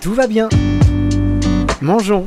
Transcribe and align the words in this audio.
Tout 0.00 0.14
va 0.14 0.26
bien. 0.26 0.48
Mangeons. 1.82 2.26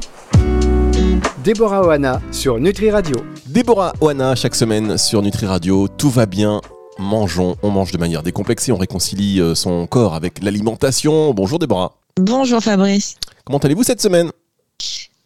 Déborah 1.44 1.81
Oana 1.81 2.22
sur 2.31 2.60
Nutri 2.60 2.92
Radio. 2.92 3.15
Déborah 3.48 3.94
Oana, 3.99 4.36
chaque 4.36 4.54
semaine 4.54 4.96
sur 4.99 5.23
Nutri 5.23 5.47
Radio, 5.47 5.88
tout 5.88 6.12
va 6.12 6.28
bien. 6.28 6.62
Mangeons, 6.99 7.55
on 7.63 7.71
mange 7.71 7.91
de 7.91 7.97
manière 7.97 8.21
décomplexée, 8.21 8.71
on 8.71 8.78
réconcilie 8.78 9.41
euh, 9.41 9.55
son 9.55 9.88
corps 9.88 10.13
avec 10.13 10.44
l'alimentation. 10.44 11.33
Bonjour 11.33 11.57
Déborah. 11.57 11.97
Bonjour 12.17 12.62
Fabrice. 12.62 13.15
Comment 13.44 13.58
allez-vous 13.58 13.83
cette 13.83 14.01
semaine? 14.01 14.29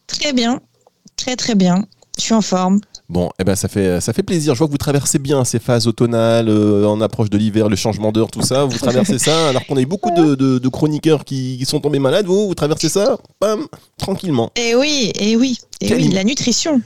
Très 0.07 0.31
bien, 0.31 0.61
très 1.17 1.35
très 1.35 1.53
bien. 1.53 1.83
Je 2.17 2.23
suis 2.23 2.33
en 2.33 2.41
forme. 2.41 2.79
Bon, 3.09 3.29
eh 3.39 3.45
ben 3.45 3.55
ça 3.55 3.69
fait 3.69 4.01
ça 4.01 4.11
fait 4.11 4.21
plaisir. 4.21 4.53
Je 4.53 4.57
vois 4.59 4.67
que 4.67 4.71
vous 4.73 4.77
traversez 4.77 5.17
bien 5.17 5.45
ces 5.45 5.59
phases 5.59 5.87
automnales, 5.87 6.49
euh, 6.49 6.85
en 6.85 6.99
approche 6.99 7.29
de 7.29 7.37
l'hiver, 7.37 7.69
le 7.69 7.77
changement 7.77 8.11
d'heure, 8.11 8.29
tout 8.29 8.41
ça. 8.41 8.65
Vous 8.65 8.77
traversez 8.77 9.17
ça, 9.17 9.47
alors 9.47 9.65
qu'on 9.65 9.77
a 9.77 9.81
eu 9.81 9.85
beaucoup 9.85 10.11
de, 10.11 10.35
de- 10.35 10.59
de 10.59 10.67
chroniqueurs 10.67 11.23
qui, 11.23 11.55
qui 11.57 11.65
sont 11.65 11.79
tombés 11.79 11.99
malades. 11.99 12.25
Vous, 12.25 12.47
vous 12.47 12.55
traversez 12.55 12.89
ça, 12.89 13.17
bam, 13.39 13.65
tranquillement. 13.97 14.51
Et 14.57 14.75
oui, 14.75 15.13
et 15.17 15.37
oui, 15.37 15.57
et 15.79 15.87
Quelle 15.87 15.99
oui, 16.01 16.09
la 16.09 16.25
nutrition. 16.25 16.81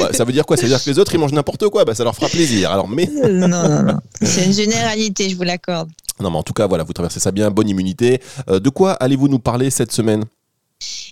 Bah, 0.00 0.08
ça 0.12 0.24
veut 0.24 0.32
dire 0.32 0.46
quoi? 0.46 0.56
Ça 0.56 0.62
veut 0.62 0.68
dire 0.68 0.82
que 0.82 0.88
les 0.88 0.98
autres 0.98 1.14
ils 1.14 1.18
mangent 1.18 1.32
n'importe 1.34 1.68
quoi. 1.68 1.84
Bah, 1.84 1.94
ça 1.94 2.02
leur 2.04 2.14
fera 2.14 2.28
plaisir. 2.28 2.70
Alors, 2.70 2.88
mais 2.88 3.10
Euh, 3.22 3.28
non, 3.30 3.48
non, 3.48 3.82
non. 3.82 3.98
C'est 4.22 4.46
une 4.46 4.54
généralité, 4.54 5.28
je 5.28 5.36
vous 5.36 5.42
l'accorde. 5.42 5.90
non, 6.18 6.30
mais 6.30 6.38
en 6.38 6.42
tout 6.42 6.54
cas, 6.54 6.66
voilà, 6.66 6.82
vous 6.84 6.94
traversez 6.94 7.20
ça 7.20 7.30
bien, 7.30 7.50
bonne 7.50 7.68
immunité. 7.68 8.22
Euh, 8.48 8.58
de 8.58 8.70
quoi 8.70 8.92
allez-vous 8.92 9.28
nous 9.28 9.38
parler 9.38 9.68
cette 9.68 9.92
semaine? 9.92 10.24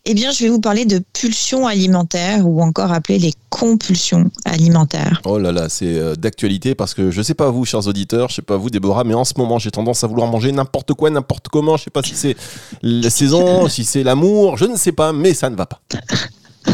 Eh 0.06 0.14
bien, 0.14 0.30
je 0.30 0.44
vais 0.44 0.48
vous 0.48 0.60
parler 0.60 0.86
de 0.86 1.02
pulsions 1.12 1.66
alimentaires 1.66 2.48
ou 2.48 2.62
encore 2.62 2.90
appelées 2.90 3.18
les 3.18 3.34
compulsions 3.50 4.30
alimentaires. 4.46 5.20
Oh 5.24 5.38
là 5.38 5.52
là, 5.52 5.68
c'est 5.68 5.98
euh, 5.98 6.14
d'actualité 6.14 6.74
parce 6.74 6.94
que 6.94 7.10
je 7.10 7.20
sais 7.20 7.34
pas 7.34 7.50
vous, 7.50 7.66
chers 7.66 7.86
auditeurs, 7.86 8.30
je 8.30 8.36
sais 8.36 8.42
pas 8.42 8.56
vous, 8.56 8.70
Déborah, 8.70 9.04
mais 9.04 9.14
en 9.14 9.24
ce 9.24 9.34
moment, 9.36 9.58
j'ai 9.58 9.70
tendance 9.70 10.02
à 10.02 10.06
vouloir 10.06 10.28
manger 10.28 10.52
n'importe 10.52 10.94
quoi, 10.94 11.10
n'importe 11.10 11.48
comment. 11.48 11.76
Je 11.76 11.84
sais 11.84 11.90
pas 11.90 12.02
si 12.02 12.14
c'est 12.14 12.36
la 12.82 13.10
saison, 13.10 13.68
si 13.68 13.84
c'est 13.84 14.02
l'amour, 14.02 14.56
je 14.56 14.64
ne 14.64 14.76
sais 14.76 14.92
pas, 14.92 15.12
mais 15.12 15.34
ça 15.34 15.50
ne 15.50 15.56
va 15.56 15.66
pas. 15.66 15.80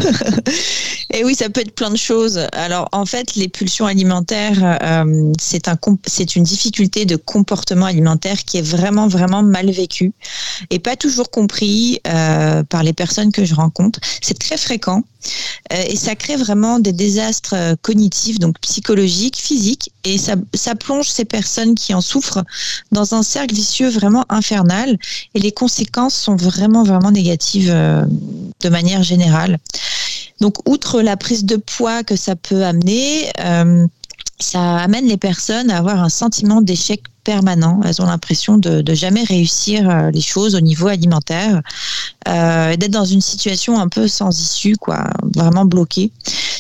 Et 1.13 1.25
oui, 1.25 1.35
ça 1.35 1.49
peut 1.49 1.61
être 1.61 1.75
plein 1.75 1.91
de 1.91 1.97
choses. 1.97 2.41
Alors, 2.53 2.89
en 2.93 3.07
fait, 3.07 3.37
les 3.37 3.49
pulsions 3.49 3.87
alimentaires, 3.87 4.79
euh, 4.83 5.33
c'est 5.39 5.69
un, 5.69 5.79
c'est 6.07 6.37
une 6.37 6.43
difficulté 6.43 7.05
de 7.05 7.17
comportement 7.17 7.87
alimentaire 7.87 8.45
qui 8.45 8.59
est 8.59 8.63
vraiment, 8.63 9.07
vraiment 9.07 9.43
mal 9.43 9.71
vécue 9.71 10.13
et 10.71 10.79
pas 10.79 10.97
toujours 10.97 11.31
compris 11.31 12.01
euh, 12.07 12.63
par 12.65 12.83
les 12.83 12.93
personnes 12.93 13.33
que 13.33 13.45
je 13.45 13.55
rencontre. 13.55 14.01
C'est 14.21 14.39
très 14.39 14.57
fréquent 14.57 15.03
euh, 15.73 15.83
et 15.89 15.97
ça 15.97 16.15
crée 16.15 16.37
vraiment 16.37 16.79
des 16.79 16.93
désastres 16.93 17.55
euh, 17.55 17.75
cognitifs, 17.81 18.39
donc 18.39 18.59
psychologiques, 18.61 19.37
physiques, 19.37 19.91
et 20.05 20.19
ça, 20.19 20.35
ça 20.55 20.75
plonge 20.75 21.09
ces 21.09 21.25
personnes 21.25 21.75
qui 21.75 21.95
en 21.95 22.01
souffrent 22.01 22.45
dans 22.93 23.15
un 23.15 23.23
cercle 23.23 23.55
vicieux 23.55 23.89
vraiment 23.89 24.25
infernal. 24.29 24.99
Et 25.35 25.41
les 25.41 25.53
conséquences 25.53 26.15
sont 26.15 26.37
vraiment, 26.37 26.85
vraiment 26.85 27.11
négatives 27.11 27.71
euh, 27.71 28.05
de 28.61 28.69
manière 28.69 29.03
générale. 29.03 29.59
Donc, 30.41 30.57
outre 30.69 31.01
la 31.03 31.17
prise 31.17 31.45
de 31.45 31.57
poids 31.57 32.05
que 32.05 32.17
ça 32.17 32.37
peut 32.37 32.65
amener, 32.65 33.31
euh, 33.41 33.87
ça 34.39 34.77
amène 34.77 35.07
les 35.07 35.17
personnes 35.17 35.71
à 35.71 35.79
avoir 35.79 36.03
un 36.03 36.09
sentiment 36.09 36.61
d'échec 36.61 37.03
permanent. 37.25 37.81
Elles 37.85 38.03
ont 38.03 38.07
l'impression 38.07 38.59
de, 38.59 38.95
jamais 38.95 39.25
réussir 39.25 39.89
euh, 39.89 40.11
les 40.11 40.21
choses 40.21 40.55
au 40.55 40.61
niveau 40.61 40.89
alimentaire, 40.89 41.63
euh, 42.29 42.77
d'être 42.77 42.93
dans 42.93 43.05
une 43.05 43.21
situation 43.21 43.79
un 43.79 43.89
peu 43.89 44.09
sans 44.09 44.31
issue, 44.41 44.77
quoi, 44.77 45.05
vraiment 45.35 45.65
bloquée. 45.65 46.11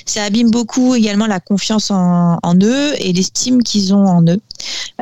Ça 0.06 0.22
abîme 0.24 0.50
beaucoup 0.50 0.94
également 0.94 1.26
la 1.26 1.40
confiance 1.40 1.90
en, 1.90 2.38
en 2.42 2.54
eux 2.62 2.92
et 2.98 3.12
l'estime 3.12 3.62
qu'ils 3.62 3.94
ont 3.94 4.06
en 4.06 4.22
eux, 4.26 4.40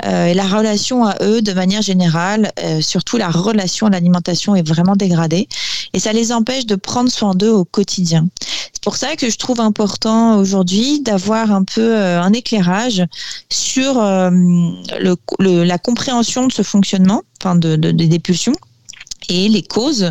Euh, 0.05 0.27
et 0.27 0.35
la 0.35 0.47
relation 0.49 1.05
à 1.07 1.15
eux 1.23 1.41
de 1.41 1.53
manière 1.53 1.81
générale. 1.83 2.51
euh, 2.65 2.81
surtout 2.81 3.17
la 3.17 3.31
relation 3.31 3.87
à 3.87 3.91
l'alimentation 3.91 4.57
est 4.57 4.67
vraiment 4.67 4.97
dégradée, 4.97 5.47
et 5.93 5.99
ça 6.01 6.13
les 6.13 6.33
empêche 6.33 6.67
de 6.67 6.75
prendre 6.77 7.11
soin 7.11 7.35
d'eux 7.35 7.51
au 7.53 7.65
quotidien. 7.65 8.27
C'est 8.73 8.83
pour 8.83 8.97
ça 8.97 9.15
que 9.17 9.31
je 9.31 9.39
trouve 9.39 9.61
important 9.61 10.37
aujourd'hui 10.39 11.01
d'avoir 11.01 11.53
un 11.53 11.65
peu 11.65 11.81
euh, 11.97 12.21
un 12.21 12.33
éclairage 12.33 13.05
sur 13.51 13.99
euh, 14.03 14.31
le, 15.07 15.15
le- 15.39 15.65
la 15.65 15.79
compréhension 15.79 16.47
de 16.49 16.53
ce 16.53 16.63
fonctionnement, 16.63 17.23
enfin 17.41 17.55
de, 17.55 17.77
de- 17.77 17.93
des 17.93 18.19
pulsions 18.19 18.57
et 19.29 19.49
les 19.49 19.63
causes 19.63 20.11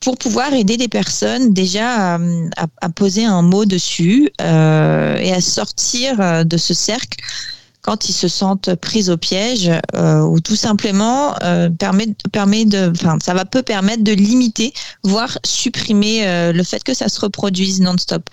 pour 0.00 0.16
pouvoir 0.16 0.52
aider 0.52 0.76
des 0.76 0.88
personnes 0.88 1.52
déjà 1.52 2.14
à, 2.56 2.88
poser 2.94 3.24
un 3.24 3.42
mot 3.42 3.64
dessus 3.64 4.30
euh, 4.40 5.16
et 5.16 5.32
à 5.32 5.40
sortir 5.40 6.20
euh, 6.20 6.44
de 6.44 6.56
ce 6.56 6.74
cercle 6.74 7.18
quand 7.88 8.08
ils 8.10 8.12
se 8.12 8.28
sentent 8.28 8.74
pris 8.74 9.08
au 9.08 9.16
piège 9.16 9.70
euh, 9.94 10.20
ou 10.20 10.40
tout 10.40 10.56
simplement 10.56 11.34
euh, 11.42 11.70
permet, 11.70 12.08
permet 12.32 12.66
de, 12.66 12.90
enfin, 12.90 13.16
ça 13.24 13.32
va 13.32 13.46
peut 13.46 13.62
permettre 13.62 14.04
de 14.04 14.12
limiter, 14.12 14.74
voire 15.04 15.38
supprimer 15.42 16.26
euh, 16.26 16.52
le 16.52 16.62
fait 16.64 16.84
que 16.84 16.92
ça 16.92 17.08
se 17.08 17.18
reproduise 17.18 17.80
non-stop. 17.80 18.28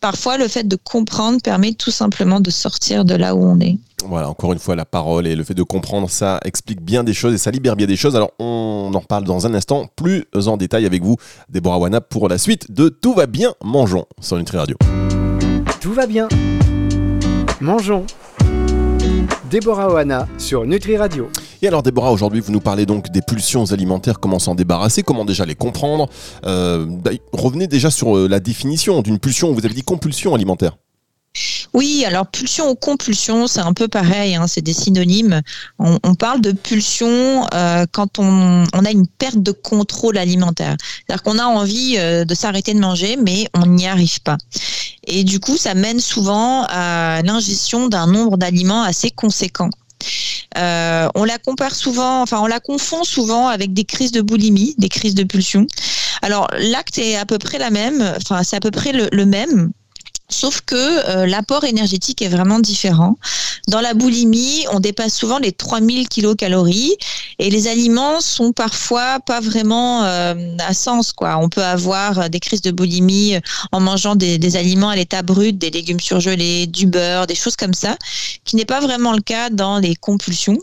Parfois, 0.00 0.38
le 0.38 0.48
fait 0.48 0.66
de 0.66 0.74
comprendre 0.74 1.40
permet 1.40 1.74
tout 1.74 1.92
simplement 1.92 2.40
de 2.40 2.50
sortir 2.50 3.04
de 3.04 3.14
là 3.14 3.36
où 3.36 3.44
on 3.44 3.60
est. 3.60 3.78
Voilà, 4.04 4.28
encore 4.28 4.52
une 4.52 4.58
fois, 4.58 4.76
la 4.76 4.84
parole 4.84 5.26
et 5.26 5.34
le 5.34 5.42
fait 5.42 5.54
de 5.54 5.62
comprendre 5.62 6.10
ça 6.10 6.38
explique 6.44 6.82
bien 6.82 7.02
des 7.02 7.14
choses 7.14 7.34
et 7.34 7.38
ça 7.38 7.50
libère 7.50 7.76
bien 7.76 7.86
des 7.86 7.96
choses. 7.96 8.14
Alors, 8.14 8.32
on 8.38 8.90
en 8.94 8.98
reparle 8.98 9.24
dans 9.24 9.46
un 9.46 9.54
instant 9.54 9.86
plus 9.96 10.26
en 10.34 10.56
détail 10.56 10.86
avec 10.86 11.02
vous, 11.02 11.16
Déborah 11.48 11.78
Wana, 11.78 12.00
pour 12.00 12.28
la 12.28 12.38
suite 12.38 12.70
de 12.70 12.88
Tout 12.88 13.14
va 13.14 13.26
bien, 13.26 13.54
mangeons 13.64 14.04
sur 14.20 14.36
Nutri 14.36 14.58
Radio. 14.58 14.76
Tout 15.80 15.92
va 15.92 16.06
bien. 16.06 16.28
Mangeons. 17.60 18.04
Déborah 19.50 19.88
Oana 19.92 20.26
sur 20.38 20.66
Nutri 20.66 20.96
Radio. 20.96 21.28
Et 21.62 21.68
alors 21.68 21.82
Déborah, 21.82 22.12
aujourd'hui 22.12 22.40
vous 22.40 22.52
nous 22.52 22.60
parlez 22.60 22.84
donc 22.84 23.10
des 23.10 23.22
pulsions 23.22 23.64
alimentaires, 23.72 24.18
comment 24.18 24.40
s'en 24.40 24.54
débarrasser, 24.54 25.02
comment 25.02 25.24
déjà 25.24 25.46
les 25.46 25.54
comprendre. 25.54 26.08
Euh, 26.44 26.84
bah, 26.86 27.12
revenez 27.32 27.68
déjà 27.68 27.90
sur 27.90 28.16
euh, 28.16 28.28
la 28.28 28.40
définition 28.40 29.02
d'une 29.02 29.18
pulsion, 29.18 29.52
vous 29.52 29.64
avez 29.64 29.74
dit 29.74 29.82
compulsion 29.82 30.34
alimentaire. 30.34 30.76
Oui, 31.74 32.04
alors 32.06 32.26
pulsion 32.26 32.70
ou 32.70 32.74
compulsion, 32.74 33.46
c'est 33.46 33.60
un 33.60 33.72
peu 33.72 33.88
pareil, 33.88 34.34
hein, 34.34 34.46
c'est 34.46 34.62
des 34.62 34.72
synonymes. 34.72 35.42
On, 35.78 36.14
parle 36.14 36.40
de 36.40 36.52
pulsion 36.52 37.46
euh, 37.54 37.84
quand 37.92 38.18
on, 38.18 38.64
a 38.72 38.90
une 38.90 39.06
perte 39.06 39.42
de 39.42 39.52
contrôle 39.52 40.16
alimentaire. 40.16 40.76
C'est-à-dire 40.80 41.22
qu'on 41.22 41.38
a 41.38 41.44
envie 41.44 41.96
euh, 41.98 42.24
de 42.24 42.34
s'arrêter 42.34 42.72
de 42.72 42.80
manger, 42.80 43.16
mais 43.16 43.48
on 43.54 43.66
n'y 43.66 43.86
arrive 43.86 44.20
pas. 44.22 44.38
Et 45.06 45.24
du 45.24 45.40
coup, 45.40 45.56
ça 45.56 45.74
mène 45.74 46.00
souvent 46.00 46.64
à 46.68 47.20
l'ingestion 47.22 47.88
d'un 47.88 48.06
nombre 48.06 48.36
d'aliments 48.36 48.82
assez 48.82 49.10
conséquent. 49.10 49.70
Euh, 50.56 51.08
on 51.14 51.24
la 51.24 51.38
compare 51.38 51.74
souvent, 51.74 52.22
enfin 52.22 52.38
on 52.40 52.46
la 52.46 52.60
confond 52.60 53.04
souvent 53.04 53.48
avec 53.48 53.74
des 53.74 53.84
crises 53.84 54.12
de 54.12 54.20
boulimie, 54.20 54.74
des 54.78 54.88
crises 54.88 55.14
de 55.14 55.24
pulsion. 55.24 55.66
Alors 56.22 56.48
l'acte 56.58 56.98
est 56.98 57.16
à 57.16 57.26
peu 57.26 57.38
près 57.38 57.58
la 57.58 57.70
même, 57.70 58.14
enfin 58.16 58.42
c'est 58.42 58.56
à 58.56 58.60
peu 58.60 58.70
près 58.70 58.92
le 58.92 59.26
même, 59.26 59.72
Sauf 60.28 60.60
que 60.60 60.74
euh, 60.74 61.26
l'apport 61.26 61.64
énergétique 61.64 62.20
est 62.20 62.28
vraiment 62.28 62.58
différent. 62.58 63.16
Dans 63.68 63.80
la 63.80 63.94
boulimie, 63.94 64.66
on 64.72 64.80
dépasse 64.80 65.14
souvent 65.14 65.38
les 65.38 65.52
3000 65.52 66.08
kilocalories 66.08 66.94
et 67.38 67.48
les 67.48 67.68
aliments 67.68 68.20
sont 68.20 68.52
parfois 68.52 69.20
pas 69.20 69.40
vraiment 69.40 70.04
euh, 70.04 70.34
à 70.58 70.74
sens. 70.74 71.12
Quoi. 71.12 71.36
On 71.38 71.48
peut 71.48 71.64
avoir 71.64 72.28
des 72.28 72.40
crises 72.40 72.62
de 72.62 72.70
boulimie 72.70 73.36
en 73.70 73.80
mangeant 73.80 74.16
des, 74.16 74.38
des 74.38 74.56
aliments 74.56 74.88
à 74.88 74.96
l'état 74.96 75.22
brut, 75.22 75.56
des 75.56 75.70
légumes 75.70 76.00
surgelés, 76.00 76.66
du 76.66 76.86
beurre, 76.86 77.26
des 77.26 77.34
choses 77.34 77.56
comme 77.56 77.74
ça, 77.74 77.96
qui 78.44 78.56
n'est 78.56 78.64
pas 78.64 78.80
vraiment 78.80 79.12
le 79.12 79.22
cas 79.22 79.50
dans 79.50 79.78
les 79.78 79.94
compulsions. 79.94 80.58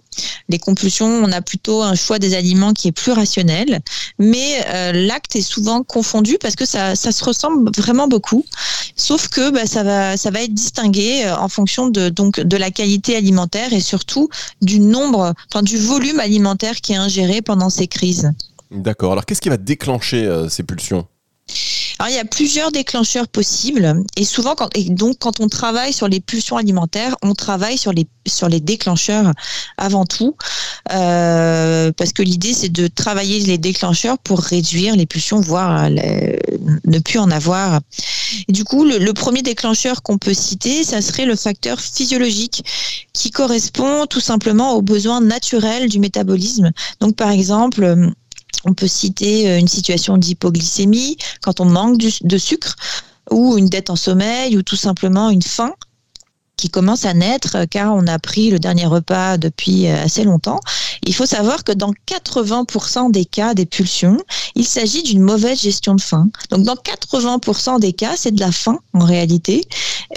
Les 0.50 0.60
compulsions, 0.60 1.08
on 1.08 1.32
a 1.32 1.42
plutôt 1.42 1.82
un 1.82 1.96
choix 1.96 2.20
des 2.20 2.36
aliments 2.36 2.74
qui 2.74 2.90
est 2.90 2.92
plus 2.92 3.12
rationnel, 3.12 3.80
mais 4.20 4.64
euh, 4.68 4.92
l'acte 4.94 5.36
est 5.36 5.42
souvent 5.42 5.84
confondu 5.84 6.38
parce 6.40 6.56
que 6.56 6.66
ça, 6.66 6.96
ça 6.96 7.12
se 7.12 7.24
ressemble 7.24 7.72
vraiment 7.78 8.08
beaucoup. 8.08 8.44
Sauf 8.96 9.30
que 9.30 9.52
bah, 9.52 9.66
ça, 9.66 9.84
va, 9.84 10.18
ça 10.18 10.32
va 10.32 10.42
être 10.42 10.54
distingué 10.54 11.26
euh, 11.26 11.36
en 11.38 11.48
fonction 11.48 11.88
de, 11.88 12.10
donc, 12.10 12.40
de 12.40 12.58
la 12.58 12.72
qualité 12.72 13.16
alimentaire 13.16 13.74
et 13.74 13.80
surtout 13.80 14.30
du 14.62 14.80
nombre, 14.80 15.34
enfin, 15.50 15.64
du 15.64 15.78
volume 15.78 16.20
alimentaire 16.20 16.82
qui 16.82 16.94
est 16.94 16.98
ingéré 16.98 17.42
pendant 17.42 17.70
ces 17.70 17.88
crises. 17.88 18.32
D'accord, 18.72 19.12
alors 19.12 19.26
qu'est-ce 19.26 19.42
qui 19.42 19.50
va 19.50 19.58
déclencher 19.58 20.26
euh, 20.26 20.50
ces 20.50 20.64
pulsions? 20.64 21.08
Alors, 22.00 22.10
il 22.10 22.16
y 22.16 22.20
a 22.20 22.26
plusieurs 22.26 22.72
déclencheurs 22.72 23.28
possibles 23.28 24.04
et 24.18 24.26
souvent, 24.26 24.56
quand, 24.56 24.70
donc, 24.90 25.18
quand 25.20 25.40
on 25.40 25.48
travaille 25.48 25.94
sur 25.94 26.08
les 26.08 26.20
pulsions 26.20 26.58
alimentaires, 26.58 27.16
on 27.22 27.34
travaille 27.34 27.78
sur 27.78 27.94
les, 27.94 28.08
sur 28.28 28.50
les 28.50 28.60
déclencheurs 28.60 29.32
avant 29.78 30.06
tout, 30.06 30.36
euh, 30.92 31.92
parce 31.96 32.14
que 32.14 32.24
l'idée, 32.24 32.54
c'est 32.54 32.70
de 32.70 32.88
travailler 32.88 33.40
les 33.40 33.58
déclencheurs 33.58 34.18
pour 34.18 34.40
réduire 34.40 34.96
les 34.96 35.06
pulsions, 35.06 35.40
voire 35.40 35.86
euh, 35.86 36.38
ne 36.86 37.00
plus 37.00 37.20
en 37.20 37.30
avoir. 37.32 37.80
Du 38.50 38.64
coup, 38.64 38.84
le, 38.84 38.98
le 38.98 39.14
premier 39.14 39.42
déclencheur 39.42 40.02
qu'on 40.02 40.18
peut 40.18 40.34
citer, 40.34 40.84
ça 40.84 41.02
serait 41.02 41.26
le 41.26 41.36
facteur 41.36 41.80
physiologique 41.80 42.64
qui 43.14 43.30
correspond 43.30 44.08
tout 44.08 44.20
simplement 44.20 44.74
aux 44.74 44.82
besoins 44.82 45.22
naturels 45.22 45.88
du 45.88 46.00
métabolisme. 46.00 46.72
Donc, 47.00 47.16
par 47.16 47.30
exemple, 47.30 48.12
on 48.66 48.74
peut 48.74 48.88
citer 48.88 49.50
euh, 49.50 49.60
une 49.60 49.68
situation 49.68 50.18
d'hypoglycémie 50.18 51.18
quand 51.42 51.60
on 51.60 51.66
manque 51.66 51.98
de 51.98 52.38
sucre 52.38 52.76
ou 53.32 53.58
une 53.58 53.68
dette 53.68 53.90
en 53.90 53.96
sommeil 53.96 54.58
ou 54.58 54.64
tout 54.64 54.76
simplement 54.76 55.30
une 55.30 55.42
faim 55.42 55.74
qui 56.64 56.70
commence 56.70 57.04
à 57.04 57.14
naître 57.14 57.66
car 57.70 57.94
on 57.94 58.08
a 58.08 58.18
pris 58.20 58.50
le 58.50 58.58
dernier 58.58 58.86
repas 58.86 59.38
depuis 59.38 59.86
assez 59.90 60.24
longtemps. 60.24 60.62
Il 61.06 61.14
faut 61.14 61.26
savoir 61.26 61.66
que 61.66 61.74
dans 61.74 61.92
80% 62.08 63.12
des 63.12 63.26
cas 63.26 63.54
des 63.54 63.66
pulsions, 63.66 64.18
il 64.56 64.64
s'agit 64.64 65.04
d'une 65.04 65.20
mauvaise 65.20 65.60
gestion 65.60 65.94
de 65.94 66.00
faim. 66.00 66.30
Donc 66.52 66.64
dans 66.64 66.76
80% 66.76 67.82
des 67.82 67.92
cas, 67.92 68.14
c'est 68.16 68.32
de 68.32 68.40
la 68.40 68.54
faim 68.54 68.80
en 68.94 69.04
réalité. 69.04 69.66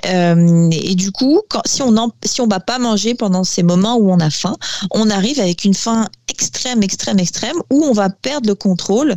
Euh, 0.06 0.70
et 0.70 0.94
du 0.94 1.10
coup, 1.10 1.40
si 1.64 1.82
on 1.82 1.90
ne 1.90 2.00
si 2.24 2.40
on 2.40 2.46
va 2.46 2.60
pas 2.60 2.78
manger 2.78 3.16
pendant 3.16 3.42
ces 3.42 3.64
moments 3.64 3.96
où 3.96 4.12
on 4.12 4.20
a 4.20 4.30
faim, 4.30 4.54
on 4.92 5.10
arrive 5.10 5.40
avec 5.40 5.64
une 5.64 5.74
faim 5.74 6.06
extrême, 6.28 6.84
extrême, 6.84 7.18
extrême, 7.18 7.56
où 7.72 7.82
on 7.82 7.92
va 7.92 8.08
perdre 8.08 8.48
le 8.48 8.54
contrôle 8.54 9.16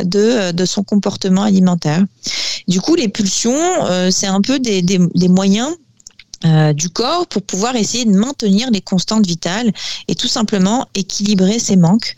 de, 0.00 0.52
de 0.52 0.64
son 0.64 0.84
comportement 0.84 1.42
alimentaire. 1.42 2.04
Du 2.68 2.80
coup, 2.80 2.94
les 2.94 3.08
pulsions, 3.08 3.58
euh, 3.86 4.12
c'est 4.12 4.28
un 4.28 4.42
peu 4.42 4.60
des, 4.60 4.80
des 4.82 5.28
moyens 5.28 5.74
euh, 6.44 6.72
du 6.72 6.88
corps 6.88 7.26
pour 7.26 7.42
pouvoir 7.42 7.74
essayer 7.74 8.04
de 8.04 8.12
maintenir 8.12 8.70
les 8.70 8.80
constantes 8.80 9.26
vitales 9.26 9.72
et 10.06 10.14
tout 10.14 10.28
simplement 10.28 10.86
équilibrer 10.94 11.58
ces 11.58 11.76
manques. 11.76 12.14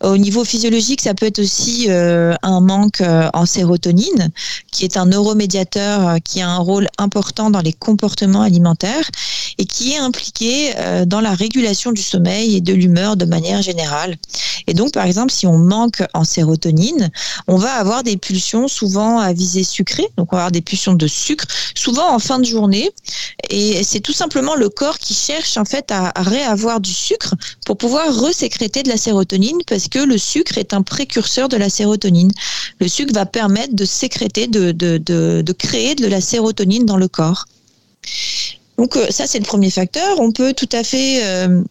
Au 0.00 0.16
niveau 0.16 0.44
physiologique, 0.44 1.00
ça 1.00 1.12
peut 1.12 1.26
être 1.26 1.40
aussi 1.40 1.86
euh, 1.88 2.36
un 2.44 2.60
manque 2.60 3.00
euh, 3.00 3.28
en 3.34 3.46
sérotonine, 3.46 4.30
qui 4.70 4.84
est 4.84 4.96
un 4.96 5.06
neuromédiateur 5.06 6.18
qui 6.22 6.40
a 6.40 6.48
un 6.48 6.58
rôle 6.58 6.86
important 6.98 7.50
dans 7.50 7.60
les 7.60 7.72
comportements 7.72 8.42
alimentaires 8.42 9.10
et 9.58 9.64
qui 9.64 9.92
est 9.92 9.98
impliqué 9.98 10.72
dans 11.06 11.20
la 11.20 11.34
régulation 11.34 11.90
du 11.90 12.00
sommeil 12.00 12.54
et 12.54 12.60
de 12.60 12.72
l'humeur 12.72 13.16
de 13.16 13.24
manière 13.24 13.60
générale. 13.60 14.16
Et 14.68 14.74
donc, 14.74 14.92
par 14.92 15.04
exemple, 15.04 15.32
si 15.32 15.48
on 15.48 15.58
manque 15.58 16.04
en 16.14 16.22
sérotonine, 16.22 17.10
on 17.48 17.56
va 17.56 17.72
avoir 17.72 18.04
des 18.04 18.16
pulsions 18.16 18.68
souvent 18.68 19.18
à 19.18 19.32
visée 19.32 19.64
sucrée, 19.64 20.06
donc 20.16 20.32
on 20.32 20.36
va 20.36 20.42
avoir 20.42 20.52
des 20.52 20.60
pulsions 20.60 20.94
de 20.94 21.06
sucre, 21.08 21.46
souvent 21.74 22.14
en 22.14 22.20
fin 22.20 22.38
de 22.38 22.44
journée 22.44 22.92
et 23.50 23.82
c'est 23.82 24.00
tout 24.00 24.12
simplement 24.12 24.54
le 24.54 24.68
corps 24.68 24.98
qui 24.98 25.14
cherche 25.14 25.56
en 25.56 25.64
fait 25.64 25.90
à, 25.90 26.12
réavoir 26.16 26.80
du 26.80 26.92
sucre 26.92 27.34
pour 27.64 27.76
pouvoir 27.76 28.14
resécréter 28.14 28.82
de 28.82 28.88
la 28.88 28.96
sérotonine 28.96 29.58
parce 29.66 29.88
que 29.88 29.98
le 29.98 30.18
sucre 30.18 30.58
est 30.58 30.74
un 30.74 30.82
précurseur 30.82 31.48
de 31.48 31.56
la 31.56 31.70
sérotonine. 31.70 32.30
Le 32.80 32.88
sucre 32.88 33.12
va 33.14 33.26
permettre 33.26 33.74
de 33.74 33.84
sécréter, 33.84 34.46
de, 34.46 35.52
créer 35.52 35.94
de 35.94 36.06
la 36.06 36.20
sérotonine 36.20 36.84
dans 36.84 36.96
le 36.96 37.08
corps. 37.08 37.46
Donc 38.76 38.96
euh, 38.96 39.06
ça 39.10 39.26
c'est 39.26 39.38
le 39.38 39.44
premier 39.44 39.70
facteur. 39.70 40.20
On 40.20 40.30
peut 40.30 40.52
tout 40.52 40.68
à 40.72 40.84
fait 40.84 41.24
euh, 41.24 41.62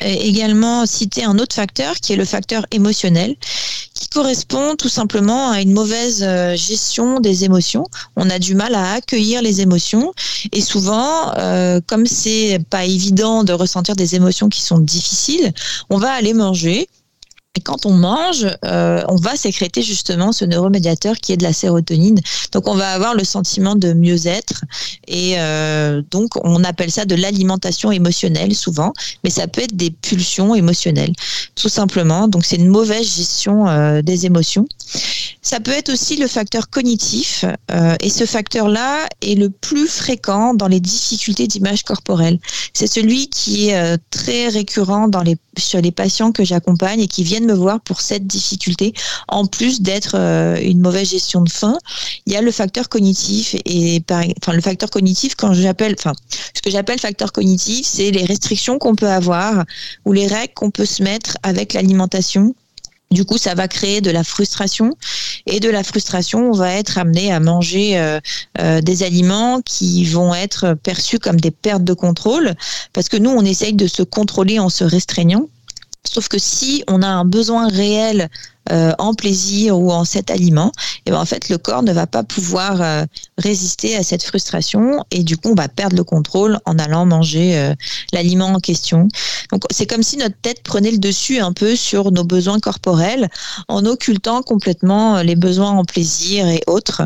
également 0.00 0.86
citer 0.86 1.24
un 1.24 1.38
autre 1.38 1.54
facteur 1.54 1.96
qui 1.96 2.12
est 2.12 2.16
le 2.16 2.24
facteur 2.24 2.66
émotionnel 2.70 3.36
qui 3.94 4.08
correspond 4.08 4.74
tout 4.76 4.88
simplement 4.88 5.50
à 5.50 5.60
une 5.60 5.72
mauvaise 5.72 6.22
euh, 6.22 6.56
gestion 6.56 7.20
des 7.20 7.44
émotions. 7.44 7.84
On 8.16 8.28
a 8.30 8.38
du 8.38 8.54
mal 8.54 8.74
à 8.74 8.94
accueillir 8.94 9.42
les 9.42 9.60
émotions 9.60 10.12
et 10.50 10.60
souvent, 10.60 11.32
euh, 11.38 11.80
comme 11.86 12.06
c'est 12.06 12.58
pas 12.68 12.84
évident 12.84 13.44
de 13.44 13.52
ressentir 13.52 13.94
des 13.94 14.14
émotions 14.14 14.48
qui 14.48 14.62
sont 14.62 14.78
difficiles, 14.78 15.52
on 15.90 15.98
va 15.98 16.12
aller 16.12 16.34
manger 16.34 16.88
et 17.54 17.60
quand 17.60 17.84
on 17.84 17.92
mange, 17.92 18.46
euh, 18.64 19.02
on 19.08 19.16
va 19.16 19.36
sécréter 19.36 19.82
justement 19.82 20.32
ce 20.32 20.46
neuromédiateur 20.46 21.16
qui 21.16 21.32
est 21.32 21.36
de 21.36 21.42
la 21.42 21.52
sérotonine. 21.52 22.18
Donc 22.50 22.66
on 22.66 22.74
va 22.74 22.92
avoir 22.92 23.14
le 23.14 23.24
sentiment 23.24 23.76
de 23.76 23.92
mieux-être 23.92 24.64
et 25.06 25.34
euh, 25.36 26.00
donc 26.10 26.30
on 26.44 26.64
appelle 26.64 26.90
ça 26.90 27.04
de 27.04 27.14
l'alimentation 27.14 27.92
émotionnelle 27.92 28.54
souvent, 28.54 28.94
mais 29.22 29.28
ça 29.28 29.48
peut 29.48 29.60
être 29.60 29.76
des 29.76 29.90
pulsions 29.90 30.54
émotionnelles, 30.54 31.12
tout 31.54 31.68
simplement. 31.68 32.26
Donc 32.26 32.46
c'est 32.46 32.56
une 32.56 32.68
mauvaise 32.68 33.04
gestion 33.04 33.68
euh, 33.68 34.00
des 34.00 34.24
émotions. 34.24 34.66
Ça 35.42 35.60
peut 35.60 35.72
être 35.72 35.90
aussi 35.90 36.16
le 36.16 36.28
facteur 36.28 36.70
cognitif 36.70 37.44
et 38.00 38.10
ce 38.10 38.24
facteur-là 38.24 39.08
est 39.22 39.34
le 39.34 39.50
plus 39.50 39.88
fréquent 39.88 40.54
dans 40.54 40.68
les 40.68 40.78
difficultés 40.78 41.48
d'image 41.48 41.82
corporelle. 41.82 42.38
C'est 42.72 42.86
celui 42.86 43.28
qui 43.28 43.70
est 43.70 43.98
très 44.10 44.48
récurrent 44.48 45.08
dans 45.08 45.22
les, 45.22 45.36
sur 45.58 45.80
les 45.80 45.92
patients 45.92 46.32
que 46.32 46.44
j'accompagne 46.44 47.00
et 47.00 47.08
qui 47.08 47.22
viennent 47.22 47.46
me 47.46 47.54
voir 47.54 47.80
pour 47.80 48.00
cette 48.00 48.26
difficulté. 48.26 48.94
En 49.28 49.46
plus 49.46 49.82
d'être 49.82 50.16
euh, 50.16 50.56
une 50.60 50.80
mauvaise 50.80 51.10
gestion 51.10 51.42
de 51.42 51.50
faim, 51.50 51.76
il 52.26 52.32
y 52.32 52.36
a 52.36 52.42
le 52.42 52.50
facteur 52.50 52.88
cognitif 52.88 53.54
et 53.64 54.02
enfin 54.10 54.52
le 54.52 54.60
facteur 54.60 54.90
cognitif 54.90 55.34
quand 55.34 55.52
j'appelle, 55.52 55.94
enfin 55.98 56.12
ce 56.54 56.62
que 56.62 56.70
j'appelle 56.70 56.98
facteur 56.98 57.32
cognitif, 57.32 57.86
c'est 57.86 58.10
les 58.10 58.24
restrictions 58.24 58.78
qu'on 58.78 58.94
peut 58.94 59.10
avoir 59.10 59.64
ou 60.04 60.12
les 60.12 60.26
règles 60.26 60.54
qu'on 60.54 60.70
peut 60.70 60.86
se 60.86 61.02
mettre 61.02 61.36
avec 61.42 61.72
l'alimentation 61.72 62.54
du 63.12 63.24
coup, 63.24 63.38
ça 63.38 63.54
va 63.54 63.68
créer 63.68 64.00
de 64.00 64.10
la 64.10 64.24
frustration 64.24 64.96
et 65.46 65.60
de 65.60 65.68
la 65.68 65.82
frustration, 65.82 66.50
on 66.50 66.52
va 66.52 66.72
être 66.72 66.98
amené 66.98 67.32
à 67.32 67.40
manger 67.40 67.98
euh, 67.98 68.20
euh, 68.60 68.80
des 68.80 69.02
aliments 69.02 69.60
qui 69.62 70.04
vont 70.04 70.34
être 70.34 70.74
perçus 70.74 71.18
comme 71.18 71.40
des 71.40 71.50
pertes 71.50 71.84
de 71.84 71.94
contrôle 71.94 72.54
parce 72.92 73.08
que 73.08 73.16
nous, 73.16 73.30
on 73.30 73.44
essaye 73.44 73.74
de 73.74 73.86
se 73.86 74.02
contrôler 74.02 74.58
en 74.58 74.68
se 74.68 74.84
restreignant. 74.84 75.48
Sauf 76.04 76.28
que 76.28 76.38
si 76.38 76.84
on 76.88 77.02
a 77.02 77.06
un 77.06 77.24
besoin 77.24 77.68
réel 77.68 78.28
euh, 78.70 78.92
en 78.98 79.12
plaisir 79.12 79.76
ou 79.76 79.90
en 79.90 80.04
cet 80.04 80.30
aliment, 80.30 80.70
et 81.04 81.10
ben 81.10 81.18
en 81.18 81.24
fait 81.24 81.48
le 81.48 81.58
corps 81.58 81.82
ne 81.82 81.92
va 81.92 82.06
pas 82.06 82.22
pouvoir 82.22 82.80
euh, 82.80 83.04
résister 83.36 83.96
à 83.96 84.04
cette 84.04 84.22
frustration 84.22 85.04
et 85.10 85.24
du 85.24 85.36
coup 85.36 85.50
on 85.50 85.56
va 85.56 85.66
perdre 85.66 85.96
le 85.96 86.04
contrôle 86.04 86.60
en 86.64 86.78
allant 86.78 87.04
manger 87.04 87.58
euh, 87.58 87.74
l'aliment 88.12 88.46
en 88.46 88.60
question. 88.60 89.08
Donc 89.50 89.64
c'est 89.72 89.86
comme 89.86 90.04
si 90.04 90.16
notre 90.16 90.36
tête 90.40 90.62
prenait 90.62 90.92
le 90.92 90.98
dessus 90.98 91.40
un 91.40 91.52
peu 91.52 91.74
sur 91.74 92.12
nos 92.12 92.22
besoins 92.22 92.60
corporels 92.60 93.28
en 93.66 93.84
occultant 93.84 94.42
complètement 94.42 95.22
les 95.22 95.34
besoins 95.34 95.72
en 95.72 95.84
plaisir 95.84 96.46
et 96.46 96.62
autres. 96.68 97.02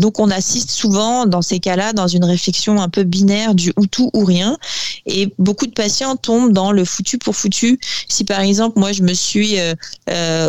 donc 0.00 0.18
on 0.18 0.30
assiste 0.30 0.70
souvent 0.70 1.26
dans 1.26 1.42
ces 1.42 1.60
cas-là 1.60 1.92
dans 1.92 2.08
une 2.08 2.24
réflexion 2.24 2.80
un 2.80 2.88
peu 2.88 3.02
binaire 3.02 3.54
du 3.54 3.74
ou 3.76 3.86
tout 3.86 4.10
ou 4.14 4.24
rien 4.24 4.56
et 5.04 5.32
beaucoup 5.38 5.66
de 5.66 5.72
patients 5.72 6.16
tombent 6.16 6.52
dans 6.52 6.72
le 6.72 6.86
foutu 6.86 7.18
pour 7.18 7.36
foutu. 7.36 7.78
Si 8.08 8.24
par 8.24 8.40
exemple 8.40 8.78
moi 8.78 8.92
je 8.92 9.02
me 9.02 9.12
suis 9.12 9.58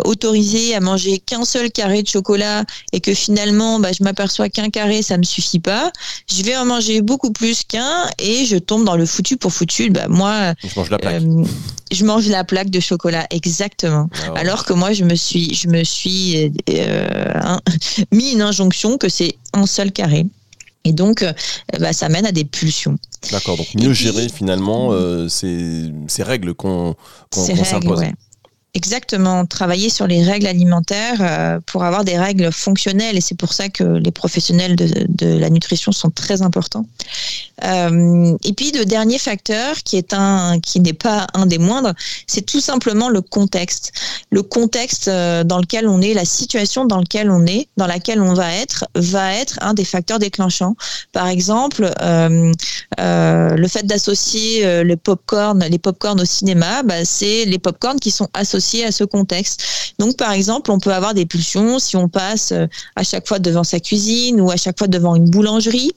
autorisé 0.06 0.76
à 0.76 0.80
manger 0.80 1.20
qu'un 1.20 1.44
seul 1.46 1.72
carré 1.72 2.04
de 2.04 2.08
chocolat 2.08 2.64
et 2.94 3.02
que 3.02 3.14
finalement 3.14 3.80
bah, 3.80 3.90
je 3.98 4.04
m'aperçois 4.04 4.50
qu'un 4.50 4.70
carré 4.70 5.02
ça 5.02 5.18
me 5.18 5.24
suffit 5.24 5.60
pas, 5.60 5.92
je 6.34 6.44
vais 6.44 6.56
en 6.56 6.66
manger 6.66 7.02
beaucoup 7.02 7.32
plus 7.32 7.64
qu'un 7.64 8.10
et 8.20 8.46
je 8.46 8.58
tombe 8.58 8.86
dans 8.86 8.96
le 8.96 9.06
foutu 9.06 9.38
pour 9.38 9.52
foutu. 9.52 9.90
Bah, 9.90 10.08
moi, 10.08 10.54
je 10.64 10.80
mange 10.80 10.90
la 10.90 10.98
plaque. 10.98 11.22
Euh, 11.22 11.44
je 11.92 12.06
mange 12.06 12.28
la 12.28 12.44
plaque 12.44 12.70
de 12.70 12.80
chocolat 12.80 13.28
exactement. 13.30 14.10
Ah 14.28 14.34
Alors 14.36 14.66
que 14.66 14.74
moi 14.74 14.94
je 14.94 15.04
me 15.04 15.16
suis 15.16 15.54
je 15.54 15.68
me 15.68 15.84
suis 15.84 16.52
euh, 16.70 17.58
mis 18.12 18.32
une 18.32 18.42
injonction 18.42 18.98
que 18.98 19.10
c'est 19.10 19.36
un 19.54 19.66
seul 19.66 19.92
carré. 19.92 20.26
Et 20.88 20.94
donc, 20.94 21.24
euh, 21.24 21.34
bah, 21.80 21.94
ça 21.94 22.10
mène 22.10 22.28
à 22.28 22.32
des 22.32 22.46
pulsions. 22.46 22.96
D'accord, 23.32 23.58
donc 23.58 23.74
mieux 23.74 23.94
gérer 23.94 24.30
finalement 24.30 24.92
ces, 25.28 25.92
ces, 26.08 26.22
règles 26.22 26.54
qu'on 26.54 26.96
s'impose. 27.32 28.04
Exactement, 28.76 29.46
travailler 29.46 29.90
sur 29.90 30.06
les 30.06 30.22
règles 30.22 30.48
alimentaires 30.48 31.20
euh, 31.22 31.60
pour 31.66 31.86
avoir 31.86 32.04
des 32.04 32.18
règles 32.18 32.52
fonctionnelles 32.52 33.16
et 33.16 33.22
c'est 33.22 33.38
pour 33.38 33.54
ça 33.54 33.70
que 33.70 33.86
les 33.86 34.12
professionnels 34.12 34.76
de, 34.76 35.38
la 35.38 35.50
nutrition 35.50 35.94
sont 35.94 36.10
très 36.10 36.42
importants. 36.42 36.86
Euh, 37.64 38.36
et 38.44 38.52
puis 38.52 38.74
le 38.74 38.84
dernier 38.84 39.18
facteur 39.18 39.78
qui 39.78 39.96
est 39.96 40.14
un 40.14 40.60
qui 40.60 40.82
n'est 40.82 40.92
pas 40.92 41.26
un 41.34 41.46
des 41.46 41.58
moindres, 41.58 41.94
c'est 42.28 42.46
tout 42.46 42.60
simplement 42.60 43.08
le 43.08 43.22
contexte, 43.22 43.94
le 44.30 44.44
contexte 44.44 45.08
euh, 45.08 45.46
dans 45.46 45.60
lequel 45.60 45.88
on 45.88 46.02
est, 46.02 46.14
la 46.14 46.26
situation 46.26 46.84
dans 46.84 46.98
laquelle 46.98 47.32
on 47.32 47.46
est, 47.46 47.70
dans 47.78 47.88
laquelle 47.88 48.20
on 48.20 48.34
va 48.34 48.54
être, 48.56 48.84
va 48.94 49.36
être 49.36 49.58
un 49.62 49.74
des 49.74 49.86
facteurs 49.86 50.20
déclenchants. 50.20 50.76
Par 51.14 51.28
exemple, 51.28 51.90
le 52.98 53.68
fait 53.70 53.86
d'associer 53.86 54.84
le 54.84 54.96
popcorn, 54.98 55.64
les 55.64 55.80
popcorn 55.80 56.20
au 56.20 56.26
cinéma, 56.26 56.84
bah, 56.84 57.06
c'est 57.06 57.46
les 57.46 57.58
popcorn 57.58 58.02
qui 58.02 58.12
sont 58.12 58.28
associés 58.34 58.65
à 58.84 58.92
ce 58.92 59.04
contexte. 59.04 59.64
Donc, 60.00 60.18
par 60.18 60.32
exemple, 60.32 60.72
on 60.72 60.80
peut 60.80 60.94
avoir 60.94 61.14
des 61.14 61.26
pulsions 61.26 61.80
si 61.80 61.96
on 61.96 62.10
passe 62.10 62.52
euh, 62.52 62.68
à 62.96 63.04
chaque 63.04 63.28
fois 63.28 63.40
devant 63.40 63.64
sa 63.64 63.80
cuisine 63.80 64.42
ou 64.42 64.52
à 64.52 64.58
chaque 64.58 64.78
fois 64.78 64.88
devant 64.88 65.16
une 65.16 65.30
boulangerie. 65.30 65.92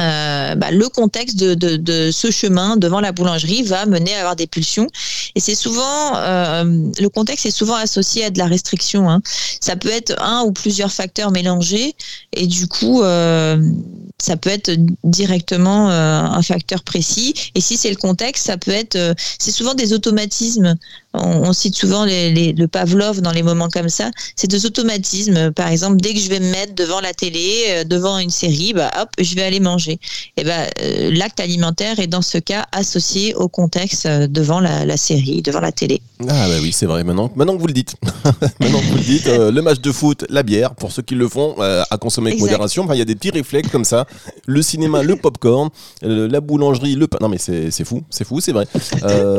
Euh, 0.00 0.54
bah, 0.54 0.70
le 0.70 0.88
contexte 0.88 1.36
de, 1.36 2.10
ce 2.12 2.30
chemin 2.30 2.76
devant 2.76 3.00
la 3.00 3.10
boulangerie 3.10 3.64
va 3.64 3.84
mener 3.84 4.14
à 4.14 4.20
avoir 4.20 4.36
des 4.36 4.46
pulsions. 4.46 4.86
Et 5.34 5.40
c'est 5.40 5.56
souvent, 5.56 6.14
euh, 6.14 6.64
le 7.00 7.08
contexte 7.08 7.46
est 7.46 7.50
souvent 7.50 7.74
associé 7.74 8.24
à 8.24 8.30
de 8.30 8.38
la 8.38 8.46
restriction. 8.46 9.10
Hein. 9.10 9.20
Ça 9.60 9.74
peut 9.74 9.90
être 9.90 10.14
un 10.22 10.42
ou 10.42 10.52
plusieurs 10.52 10.92
facteurs 10.92 11.32
mélangés. 11.32 11.96
Et 12.32 12.46
du 12.46 12.68
coup, 12.68 13.02
ça 13.02 14.36
peut 14.36 14.50
être 14.50 14.70
directement 15.02 15.90
un 15.90 16.42
facteur 16.42 16.84
précis. 16.84 17.34
Et 17.56 17.60
si 17.60 17.76
c'est 17.76 17.90
le 17.90 17.96
contexte, 17.96 18.46
ça 18.46 18.56
peut 18.56 18.70
être, 18.70 18.96
c'est 19.40 19.50
souvent 19.50 19.74
des 19.74 19.92
automatismes 19.92 20.76
on, 21.14 21.52
cite 21.52 21.74
souvent 21.74 22.04
le 22.04 22.66
Pavlov 22.66 23.20
dans 23.20 23.32
les 23.32 23.42
moments 23.42 23.68
comme 23.68 23.88
ça, 23.88 24.10
c'est 24.36 24.46
des 24.46 24.66
automatismes. 24.66 25.52
Par 25.52 25.68
exemple, 25.68 25.96
dès 25.96 26.12
que 26.12 26.20
je 26.20 26.28
vais 26.28 26.40
me 26.40 26.50
mettre 26.50 26.74
devant 26.74 27.00
la 27.00 27.14
télé, 27.14 27.64
euh, 27.68 27.84
devant 27.84 28.18
une 28.18 28.30
série, 28.30 28.74
bah, 28.74 28.90
hop, 29.00 29.08
je 29.18 29.34
vais 29.34 29.42
aller 29.42 29.60
manger. 29.60 29.98
Et 30.36 30.44
ben, 30.44 30.68
l'acte 31.12 31.40
alimentaire 31.40 31.98
est 31.98 32.06
dans 32.06 32.22
ce 32.22 32.38
cas 32.38 32.66
associé 32.72 33.34
au 33.34 33.48
contexte 33.48 34.06
devant 34.06 34.60
la, 34.60 34.96
série, 34.96 35.42
devant 35.42 35.60
la 35.60 35.72
télé. 35.72 36.02
Ah 36.20 36.48
bah 36.48 36.56
oui, 36.60 36.72
c'est 36.72 36.86
vrai. 36.86 37.04
Maintenant, 37.04 37.30
maintenant 37.36 37.54
que 37.54 37.60
vous 37.60 37.66
le 37.66 37.72
dites, 37.72 37.94
maintenant 38.60 38.80
que 38.80 38.86
vous 38.86 38.96
le 38.96 39.02
dites, 39.02 39.26
le 39.26 39.60
match 39.60 39.80
de 39.80 39.92
foot, 39.92 40.24
la 40.28 40.42
bière, 40.42 40.74
pour 40.74 40.92
ceux 40.92 41.02
qui 41.02 41.14
le 41.14 41.28
font, 41.28 41.56
à 41.60 41.96
consommer 41.98 42.30
avec 42.30 42.40
modération. 42.40 42.86
il 42.92 42.98
y 42.98 43.02
a 43.02 43.04
des 43.04 43.14
petits 43.14 43.30
réflexes 43.30 43.70
comme 43.70 43.84
ça. 43.84 44.06
Le 44.46 44.62
cinéma, 44.62 45.02
le 45.02 45.16
popcorn, 45.16 45.70
la 46.02 46.40
boulangerie, 46.40 46.94
le 46.94 47.06
pain. 47.06 47.18
Non 47.20 47.28
mais 47.28 47.38
c'est 47.38 47.84
fou, 47.84 48.02
c'est 48.10 48.24
fou, 48.24 48.40
c'est 48.40 48.52
vrai. 48.52 48.66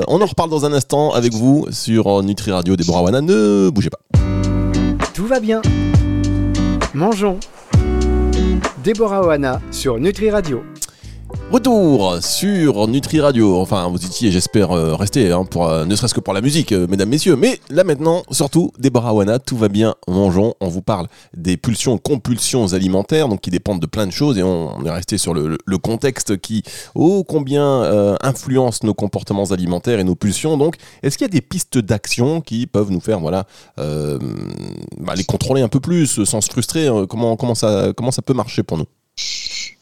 on 0.08 0.22
en 0.22 0.26
reparle 0.26 0.50
dans 0.50 0.66
un 0.66 0.74
instant 0.74 1.12
avec 1.14 1.34
vous 1.34 1.59
sur 1.72 2.24
Nutri 2.24 2.52
Radio. 2.52 2.76
Déborah 2.76 3.04
Wana, 3.04 3.22
ne 3.22 3.70
bougez 3.70 3.90
pas. 3.90 4.00
Tout 5.14 5.26
va 5.26 5.40
bien. 5.40 5.62
Mangeons. 6.94 7.40
Déborah 8.84 9.22
Oana 9.26 9.62
sur 9.72 10.00
Nutri 10.00 10.30
Radio. 10.30 10.64
Retour 11.52 12.18
sur 12.22 12.88
Nutri 12.88 13.22
Radio. 13.22 13.60
Enfin, 13.60 13.88
vous 13.90 14.06
étiez, 14.06 14.32
j'espère, 14.32 14.72
euh, 14.72 14.96
hein, 14.96 15.46
pour, 15.46 15.68
euh, 15.68 15.84
ne 15.86 15.96
serait-ce 15.96 16.14
que 16.14 16.20
pour 16.20 16.36
la 16.36 16.42
musique, 16.42 16.72
euh, 16.72 16.86
mesdames, 16.88 17.10
messieurs. 17.10 17.36
Mais 17.36 17.60
là 17.72 17.84
maintenant, 17.84 18.22
surtout, 18.30 18.72
Déborah 18.78 19.16
Wana, 19.16 19.40
tout 19.40 19.58
va 19.58 19.68
bien, 19.68 19.96
mangeons. 20.08 20.54
On 20.60 20.68
vous 20.68 20.84
parle 20.84 21.08
des 21.36 21.58
pulsions, 21.58 21.98
compulsions 21.98 22.74
alimentaires, 22.74 23.28
donc 23.28 23.42
qui 23.42 23.50
dépendent 23.50 23.80
de 23.80 23.88
plein 23.88 24.06
de 24.06 24.12
choses. 24.12 24.38
Et 24.38 24.44
on, 24.44 24.86
est 24.86 24.92
resté 24.92 25.18
sur 25.18 25.34
le, 25.34 25.58
contexte 25.82 26.38
qui, 26.38 26.62
ô 26.94 27.24
combien, 27.24 28.18
influence 28.22 28.84
nos 28.84 28.94
comportements 28.94 29.46
alimentaires 29.46 30.00
et 30.00 30.04
nos 30.04 30.16
pulsions. 30.16 30.56
Donc, 30.56 30.76
est-ce 31.02 31.18
qu'il 31.18 31.26
y 31.26 31.30
a 31.30 31.34
des 31.34 31.42
pistes 31.42 31.80
d'action 31.80 32.42
qui 32.42 32.68
peuvent 32.68 32.92
nous 32.92 33.00
faire, 33.00 33.20
voilà, 33.20 33.46
bah, 33.78 35.16
les 35.16 35.24
contrôler 35.24 35.62
un 35.62 35.70
peu 35.70 35.80
plus, 35.80 36.24
sans 36.26 36.42
se 36.42 36.50
frustrer 36.50 36.90
comment, 37.10 37.38
comment, 37.38 37.56
ça, 37.56 37.92
comment 37.96 38.12
ça 38.12 38.22
peut 38.22 38.34
marcher 38.34 38.62
pour 38.62 38.78
nous? 38.78 38.86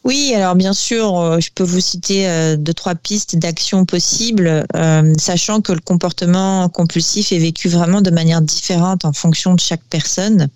Oui, 0.08 0.32
alors 0.34 0.54
bien 0.54 0.72
sûr, 0.72 1.20
euh, 1.20 1.38
je 1.38 1.50
peux 1.54 1.64
vous 1.64 1.80
citer 1.80 2.28
euh, 2.28 2.56
deux, 2.56 2.72
trois 2.72 2.94
pistes 2.94 3.36
d'action 3.36 3.84
possibles, 3.84 4.64
euh, 4.74 5.12
sachant 5.18 5.60
que 5.60 5.72
le 5.72 5.80
comportement 5.80 6.68
compulsif 6.70 7.30
est 7.32 7.38
vécu 7.38 7.68
vraiment 7.68 8.00
de 8.00 8.10
manière 8.10 8.40
différente 8.40 9.04
en 9.04 9.12
fonction 9.12 9.54
de 9.54 9.60
chaque 9.60 9.82
personne. 9.90 10.48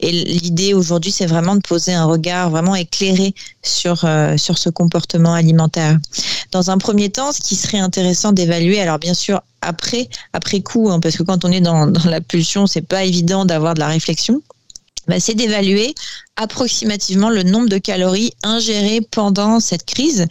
Et 0.00 0.10
l'idée 0.10 0.74
aujourd'hui, 0.74 1.10
c'est 1.10 1.24
vraiment 1.24 1.54
de 1.54 1.62
poser 1.62 1.94
un 1.94 2.04
regard 2.04 2.50
vraiment 2.50 2.74
éclairé 2.74 3.34
sur, 3.62 4.00
ce 4.00 4.68
comportement 4.68 5.32
alimentaire. 5.32 5.98
Dans 6.50 6.70
un 6.70 6.76
premier 6.76 7.08
temps, 7.08 7.32
ce 7.32 7.40
qui 7.40 7.56
serait 7.56 7.78
intéressant 7.78 8.32
d'évaluer, 8.32 8.78
alors 8.80 8.98
bien 8.98 9.14
sûr, 9.14 9.40
après, 9.62 10.08
après 10.34 10.60
coup, 10.60 10.90
hein, 10.90 11.00
parce 11.00 11.16
que 11.16 11.22
quand 11.22 11.46
on 11.46 11.52
est 11.52 11.62
dans, 11.62 11.86
dans 11.86 12.10
la 12.10 12.20
pulsion, 12.20 12.66
c'est 12.66 12.82
pas 12.82 13.04
évident 13.04 13.46
d'avoir 13.46 13.72
de 13.72 13.80
la 13.80 13.88
réflexion. 13.88 14.42
Bah, 15.08 15.18
c'est 15.18 15.34
d'évaluer 15.34 15.94
approximativement 16.36 17.28
le 17.28 17.42
nombre 17.42 17.68
de 17.68 17.78
calories 17.78 18.32
ingérées 18.42 19.00
pendant 19.00 19.60
cette 19.60 19.84
crise, 19.84 20.26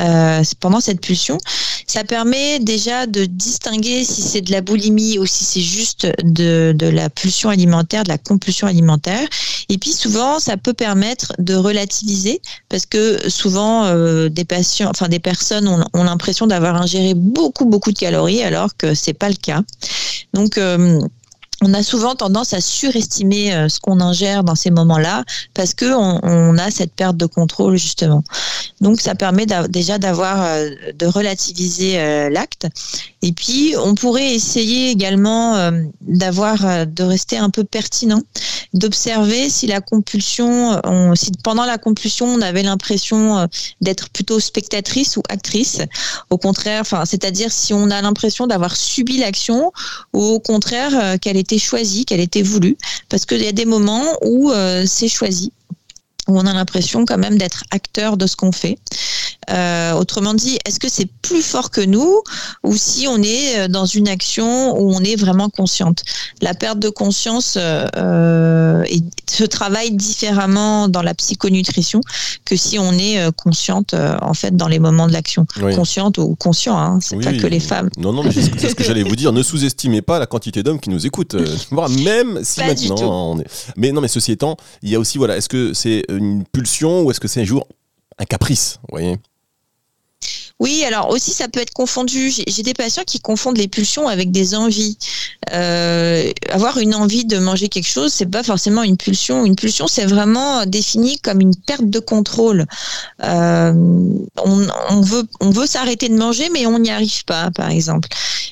euh, 0.00 0.42
pendant 0.60 0.80
cette 0.80 1.00
pulsion. 1.00 1.38
Ça 1.86 2.04
permet 2.04 2.58
déjà 2.58 3.06
de 3.06 3.26
distinguer 3.26 4.04
si 4.04 4.22
c'est 4.22 4.40
de 4.40 4.50
la 4.50 4.60
boulimie 4.60 5.18
ou 5.18 5.26
si 5.26 5.44
c'est 5.44 5.60
juste 5.60 6.06
de, 6.22 6.72
de, 6.74 6.86
la 6.86 7.10
pulsion 7.10 7.50
alimentaire, 7.50 8.04
de 8.04 8.08
la 8.08 8.18
compulsion 8.18 8.66
alimentaire. 8.66 9.28
Et 9.68 9.76
puis 9.76 9.92
souvent, 9.92 10.38
ça 10.38 10.56
peut 10.56 10.72
permettre 10.72 11.34
de 11.38 11.54
relativiser 11.54 12.40
parce 12.68 12.86
que 12.86 13.28
souvent 13.28 13.84
euh, 13.84 14.28
des 14.28 14.44
patients, 14.44 14.88
enfin 14.88 15.08
des 15.08 15.20
personnes 15.20 15.68
ont, 15.68 15.84
ont 15.92 16.04
l'impression 16.04 16.46
d'avoir 16.46 16.80
ingéré 16.80 17.14
beaucoup 17.14 17.66
beaucoup 17.66 17.92
de 17.92 17.98
calories 17.98 18.42
alors 18.42 18.76
que 18.76 18.94
c'est 18.94 19.12
pas 19.12 19.28
le 19.28 19.36
cas. 19.36 19.62
Donc 20.32 20.56
euh, 20.56 21.00
on 21.62 21.72
a 21.74 21.82
souvent 21.82 22.14
tendance 22.14 22.52
à 22.52 22.60
surestimer 22.60 23.54
euh, 23.54 23.68
ce 23.68 23.80
qu'on 23.80 24.00
ingère 24.00 24.42
dans 24.42 24.56
ces 24.56 24.70
moments-là 24.70 25.24
parce 25.54 25.74
que 25.74 25.94
on, 25.94 26.58
a 26.58 26.70
cette 26.70 26.92
perte 26.92 27.16
de 27.16 27.26
contrôle 27.26 27.76
justement. 27.76 28.22
Donc 28.80 29.00
ça 29.00 29.14
permet 29.14 29.46
déjà 29.68 29.98
d'avoir 29.98 30.42
euh, 30.42 30.70
de 30.94 31.06
relativiser 31.06 32.00
euh, 32.00 32.28
l'acte. 32.28 32.66
Et 33.22 33.32
puis 33.32 33.74
on 33.78 33.94
pourrait 33.94 34.34
essayer 34.34 34.90
également 34.90 35.70
d'avoir 36.00 36.86
de 36.86 37.02
rester 37.02 37.36
un 37.36 37.50
peu 37.50 37.64
pertinent, 37.64 38.20
d'observer 38.74 39.48
si 39.48 39.66
la 39.66 39.80
compulsion, 39.80 40.80
si 41.14 41.30
pendant 41.42 41.64
la 41.64 41.78
compulsion 41.78 42.26
on 42.26 42.40
avait 42.40 42.62
l'impression 42.62 43.48
d'être 43.80 44.10
plutôt 44.10 44.40
spectatrice 44.40 45.16
ou 45.16 45.22
actrice. 45.28 45.78
Au 46.30 46.38
contraire, 46.38 46.80
enfin 46.80 47.04
c'est-à-dire 47.04 47.52
si 47.52 47.72
on 47.72 47.90
a 47.90 48.02
l'impression 48.02 48.46
d'avoir 48.46 48.76
subi 48.76 49.18
l'action 49.18 49.72
ou 50.12 50.22
au 50.22 50.40
contraire 50.40 51.18
qu'elle 51.20 51.36
était 51.36 51.58
choisie, 51.58 52.04
qu'elle 52.04 52.20
était 52.20 52.42
voulue, 52.42 52.76
parce 53.08 53.26
qu'il 53.26 53.42
y 53.42 53.48
a 53.48 53.52
des 53.52 53.66
moments 53.66 54.04
où 54.22 54.50
euh, 54.50 54.84
c'est 54.86 55.08
choisi 55.08 55.52
où 56.28 56.38
on 56.38 56.46
a 56.46 56.52
l'impression 56.52 57.04
quand 57.04 57.18
même 57.18 57.38
d'être 57.38 57.64
acteur 57.70 58.16
de 58.16 58.26
ce 58.26 58.36
qu'on 58.36 58.52
fait. 58.52 58.78
Euh, 59.50 59.92
autrement 59.94 60.34
dit, 60.34 60.58
est-ce 60.64 60.78
que 60.78 60.88
c'est 60.88 61.08
plus 61.20 61.42
fort 61.42 61.70
que 61.70 61.80
nous 61.80 62.22
ou 62.62 62.76
si 62.76 63.08
on 63.08 63.20
est 63.22 63.58
euh, 63.58 63.68
dans 63.68 63.86
une 63.86 64.06
action 64.06 64.78
où 64.78 64.94
on 64.94 65.00
est 65.00 65.16
vraiment 65.16 65.48
consciente? 65.48 66.04
La 66.40 66.54
perte 66.54 66.78
de 66.78 66.88
conscience 66.88 67.58
euh, 67.58 68.84
se 69.28 69.44
travaille 69.44 69.90
différemment 69.90 70.86
dans 70.86 71.02
la 71.02 71.14
psychonutrition 71.14 72.00
que 72.44 72.56
si 72.56 72.78
on 72.78 72.92
est 72.92 73.32
consciente 73.36 73.94
en 73.94 74.34
fait 74.34 74.56
dans 74.56 74.68
les 74.68 74.78
moments 74.78 75.06
de 75.06 75.12
l'action. 75.12 75.46
Consciente 75.74 76.18
ou 76.18 76.36
conscient, 76.36 76.78
hein, 76.78 76.98
c'est 77.00 77.20
pas 77.20 77.32
que 77.32 77.46
les 77.46 77.60
femmes. 77.60 77.88
Non, 77.96 78.12
non, 78.12 78.22
mais 78.22 78.30
c'est 78.32 78.68
ce 78.68 78.74
que 78.74 78.84
j'allais 78.84 79.02
vous 79.02 79.16
dire. 79.16 79.32
Ne 79.32 79.42
sous-estimez 79.42 80.02
pas 80.02 80.18
la 80.18 80.26
quantité 80.26 80.62
d'hommes 80.62 80.80
qui 80.80 80.90
nous 80.90 81.06
écoutent. 81.06 81.34
même 82.04 82.40
si 82.42 82.60
maintenant 82.60 83.32
on 83.32 83.40
est. 83.40 83.46
Mais 83.76 83.92
non, 83.92 84.00
mais 84.00 84.08
ceci 84.08 84.32
étant, 84.32 84.56
il 84.82 84.90
y 84.90 84.94
a 84.94 85.00
aussi 85.00 85.18
voilà, 85.18 85.36
est-ce 85.36 85.48
que 85.48 85.72
c'est 85.72 86.04
une 86.16 86.44
pulsion 86.44 87.02
ou 87.02 87.10
est-ce 87.10 87.20
que 87.20 87.28
c'est 87.28 87.40
un 87.40 87.44
jour 87.44 87.66
un 88.18 88.24
caprice, 88.24 88.78
vous 88.82 88.98
voyez? 88.98 89.18
Oui, 90.62 90.84
alors 90.84 91.10
aussi 91.10 91.32
ça 91.32 91.48
peut 91.48 91.58
être 91.58 91.72
confondu. 91.72 92.30
J'ai 92.46 92.62
des 92.62 92.72
patients 92.72 93.02
qui 93.04 93.18
confondent 93.18 93.58
les 93.58 93.66
pulsions 93.66 94.06
avec 94.06 94.30
des 94.30 94.54
envies. 94.54 94.96
Euh, 95.52 96.30
avoir 96.50 96.78
une 96.78 96.94
envie 96.94 97.24
de 97.24 97.36
manger 97.38 97.68
quelque 97.68 97.88
chose, 97.88 98.12
c'est 98.12 98.26
pas 98.30 98.44
forcément 98.44 98.84
une 98.84 98.96
pulsion. 98.96 99.44
Une 99.44 99.56
pulsion, 99.56 99.88
c'est 99.88 100.06
vraiment 100.06 100.64
défini 100.64 101.18
comme 101.18 101.40
une 101.40 101.56
perte 101.56 101.90
de 101.90 101.98
contrôle. 101.98 102.66
Euh, 103.24 103.72
on, 104.44 105.00
veut, 105.00 105.24
on 105.40 105.50
veut 105.50 105.66
s'arrêter 105.66 106.08
de 106.08 106.16
manger, 106.16 106.48
mais 106.52 106.64
on 106.66 106.78
n'y 106.78 106.92
arrive 106.92 107.24
pas, 107.24 107.50
par 107.50 107.70
exemple. 107.70 108.08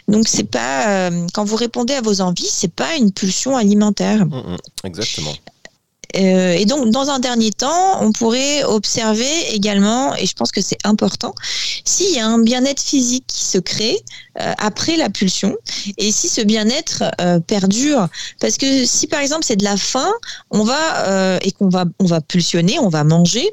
Donc 0.09 0.27
c'est 0.27 0.51
pas 0.51 0.89
euh, 0.89 1.27
quand 1.33 1.45
vous 1.45 1.57
répondez 1.57 1.95
à 1.95 2.01
vos 2.01 2.23
envies, 2.23 2.51
c'est 2.51 2.73
pas 2.73 2.97
une 2.97 3.13
pulsion 3.13 3.57
alimentaire. 3.57 4.27
Mmh, 4.27 4.35
mmh, 4.35 4.57
exactement. 4.83 5.35
Euh, 6.17 6.53
et 6.53 6.65
donc, 6.65 6.91
dans 6.91 7.11
un 7.11 7.19
dernier 7.19 7.51
temps, 7.51 8.03
on 8.03 8.13
pourrait 8.13 8.65
observer 8.65 9.31
également, 9.53 10.15
et 10.17 10.27
je 10.27 10.35
pense 10.35 10.51
que 10.51 10.61
c'est 10.61 10.79
important, 10.85 11.35
s'il 11.85 12.15
y 12.15 12.19
a 12.19 12.27
un 12.27 12.39
bien-être 12.39 12.83
physique 12.83 13.25
qui 13.27 13.45
se 13.45 13.59
crée 13.59 13.99
euh, 14.41 14.53
après 14.59 14.97
la 14.97 15.11
pulsion, 15.11 15.57
et 15.99 16.13
si 16.13 16.29
ce 16.29 16.41
bien-être 16.41 17.05
euh, 17.21 17.41
perdure. 17.41 18.09
Parce 18.41 18.57
que 18.57 18.85
si 18.85 19.07
par 19.07 19.21
exemple 19.21 19.45
c'est 19.45 19.57
de 19.57 19.65
la 19.65 19.77
faim, 19.77 20.11
on 20.51 20.65
va 20.65 21.39
et 21.43 21.53
qu'on 21.53 21.69
va 21.69 21.85
on 21.99 22.07
va 22.07 22.21
pulsionner, 22.21 22.79
on 22.79 22.89
va 22.89 23.05
manger, 23.05 23.49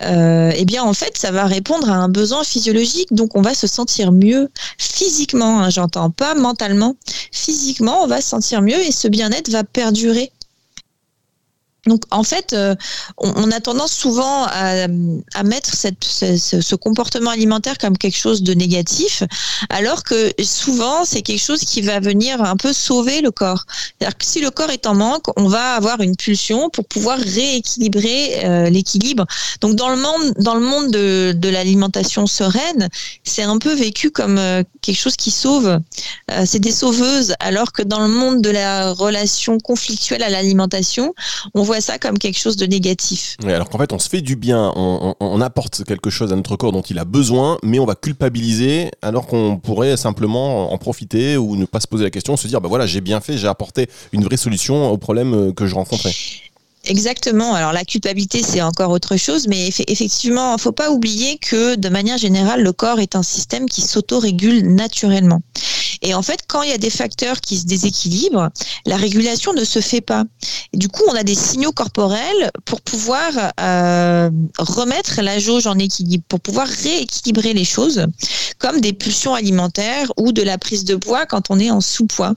eh 0.00 0.64
bien 0.64 0.82
en 0.82 0.94
fait 0.94 1.16
ça 1.16 1.30
va 1.30 1.46
répondre 1.46 1.90
à 1.90 1.94
un 1.94 2.08
besoin 2.08 2.44
physiologique, 2.44 3.12
donc 3.12 3.36
on 3.36 3.42
va 3.42 3.54
se 3.54 3.66
sentir 3.66 4.12
mieux 4.12 4.48
physiquement. 4.78 5.60
Hein, 5.60 5.70
J'entends 5.70 6.10
pas 6.10 6.34
mentalement, 6.34 6.96
physiquement 7.32 8.02
on 8.02 8.06
va 8.06 8.20
se 8.20 8.28
sentir 8.28 8.62
mieux 8.62 8.80
et 8.80 8.92
ce 8.92 9.08
bien-être 9.08 9.50
va 9.50 9.64
perdurer. 9.64 10.32
Donc 11.86 12.02
en 12.10 12.22
fait, 12.22 12.52
euh, 12.52 12.74
on, 13.18 13.50
a 13.50 13.60
tendance 13.60 13.92
souvent 13.92 14.46
à, 14.46 14.88
mettre 15.44 15.74
ce, 15.74 16.74
comportement 16.74 17.30
alimentaire 17.30 17.78
comme 17.78 17.96
quelque 17.98 18.16
chose 18.16 18.42
de 18.42 18.54
négatif, 18.54 19.22
alors 19.68 20.02
que 20.02 20.32
souvent 20.42 21.04
c'est 21.04 21.22
quelque 21.22 21.42
chose 21.42 21.60
qui 21.60 21.82
va 21.82 22.00
venir 22.00 22.42
un 22.42 22.56
peu 22.56 22.72
sauver 22.72 23.20
le 23.20 23.30
corps. 23.30 23.64
C'est-à-dire 23.68 24.16
que 24.16 24.24
si 24.24 24.40
le 24.40 24.50
corps 24.50 24.70
est 24.70 24.86
en 24.86 24.94
manque, 24.94 25.24
on 25.38 25.48
va 25.48 25.74
avoir 25.74 26.00
une 26.00 26.16
pulsion 26.16 26.70
pour 26.70 26.86
pouvoir 26.86 27.18
rééquilibrer 27.18 28.44
euh, 28.44 28.70
l'équilibre. 28.70 29.26
Donc 29.60 29.76
dans 29.76 29.90
le 29.90 29.96
monde, 29.96 30.32
dans 30.38 30.54
le 30.54 30.64
monde 30.64 30.90
de, 30.90 31.48
l'alimentation 31.48 32.26
sereine, 32.26 32.88
c'est 33.22 33.42
un 33.42 33.58
peu 33.58 33.74
vécu 33.74 34.10
comme 34.10 34.38
euh, 34.38 34.62
quelque 34.80 34.98
chose 34.98 35.16
qui 35.16 35.30
sauve. 35.30 35.78
c'est 36.46 36.58
des 36.58 36.72
sauveuses, 36.72 37.34
alors 37.38 37.72
que 37.72 37.82
dans 37.82 38.00
le 38.00 38.08
monde 38.08 38.40
de 38.40 38.50
la 38.50 38.92
relation 38.92 39.58
conflictuelle 39.58 40.22
à 40.22 40.30
l'alimentation, 40.30 41.14
on 41.52 41.62
voit 41.62 41.73
ça 41.80 41.98
comme 41.98 42.18
quelque 42.18 42.38
chose 42.38 42.56
de 42.56 42.66
négatif. 42.66 43.36
Alors 43.44 43.68
qu'en 43.68 43.78
fait, 43.78 43.92
on 43.92 43.98
se 43.98 44.08
fait 44.08 44.20
du 44.20 44.36
bien, 44.36 44.72
on, 44.76 45.40
apporte 45.40 45.84
quelque 45.84 46.10
chose 46.10 46.32
à 46.32 46.36
notre 46.36 46.56
corps 46.56 46.72
dont 46.72 46.82
il 46.82 46.98
a 46.98 47.04
besoin, 47.04 47.58
mais 47.62 47.78
on 47.78 47.84
va 47.84 47.94
culpabiliser 47.94 48.90
alors 49.02 49.26
qu'on 49.26 49.58
pourrait 49.58 49.96
simplement 49.96 50.72
en 50.72 50.78
profiter 50.78 51.36
ou 51.36 51.56
ne 51.56 51.66
pas 51.66 51.80
se 51.80 51.86
poser 51.86 52.04
la 52.04 52.10
question, 52.10 52.36
se 52.36 52.46
dire, 52.46 52.60
bah 52.60 52.68
voilà, 52.68 52.86
j'ai 52.86 53.00
bien 53.00 53.20
fait, 53.20 53.36
j'ai 53.36 53.48
apporté 53.48 53.88
une 54.12 54.24
vraie 54.24 54.36
solution 54.36 54.90
au 54.90 54.96
problème 54.96 55.34
euh, 55.34 55.52
que 55.52 55.66
je 55.66 55.74
rencontrais. 55.74 56.12
Exactement. 56.86 57.54
Alors 57.54 57.72
la 57.72 57.84
culpabilité, 57.84 58.42
c'est 58.42 58.60
encore 58.60 58.90
autre 58.90 59.16
chose, 59.16 59.48
mais 59.48 59.68
effectivement, 59.68 60.50
il 60.50 60.54
ne 60.54 60.60
faut 60.60 60.72
pas 60.72 60.90
oublier 60.90 61.38
que 61.38 61.76
de 61.76 61.88
manière 61.88 62.18
générale, 62.18 62.62
le 62.62 62.72
corps 62.72 63.00
est 63.00 63.16
un 63.16 63.22
système 63.22 63.66
qui 63.66 63.80
s'auto-régule 63.80 64.74
naturellement. 64.74 65.40
Et 66.02 66.12
en 66.12 66.20
fait, 66.20 66.40
quand 66.46 66.62
il 66.62 66.68
y 66.68 66.72
a 66.72 66.78
des 66.78 66.90
facteurs 66.90 67.40
qui 67.40 67.56
se 67.56 67.64
déséquilibrent, 67.64 68.50
la 68.84 68.96
régulation 68.96 69.54
ne 69.54 69.64
se 69.64 69.80
fait 69.80 70.02
pas. 70.02 70.24
du 70.74 70.88
coup, 70.88 71.02
on 71.08 71.14
a 71.14 71.22
des 71.22 71.34
signaux 71.34 71.72
corporels 71.72 72.50
pour 72.66 72.82
pouvoir 72.82 73.30
euh, 73.60 74.30
remettre 74.58 75.22
la 75.22 75.38
jauge 75.38 75.66
en 75.66 75.78
équilibre, 75.78 76.24
pour 76.28 76.40
pouvoir 76.40 76.66
rééquilibrer 76.66 77.54
les 77.54 77.64
choses, 77.64 78.06
comme 78.58 78.82
des 78.82 78.92
pulsions 78.92 79.34
alimentaires 79.34 80.12
ou 80.18 80.32
de 80.32 80.42
la 80.42 80.58
prise 80.58 80.84
de 80.84 80.96
poids 80.96 81.24
quand 81.24 81.50
on 81.50 81.58
est 81.58 81.70
en 81.70 81.80
sous-poids. 81.80 82.34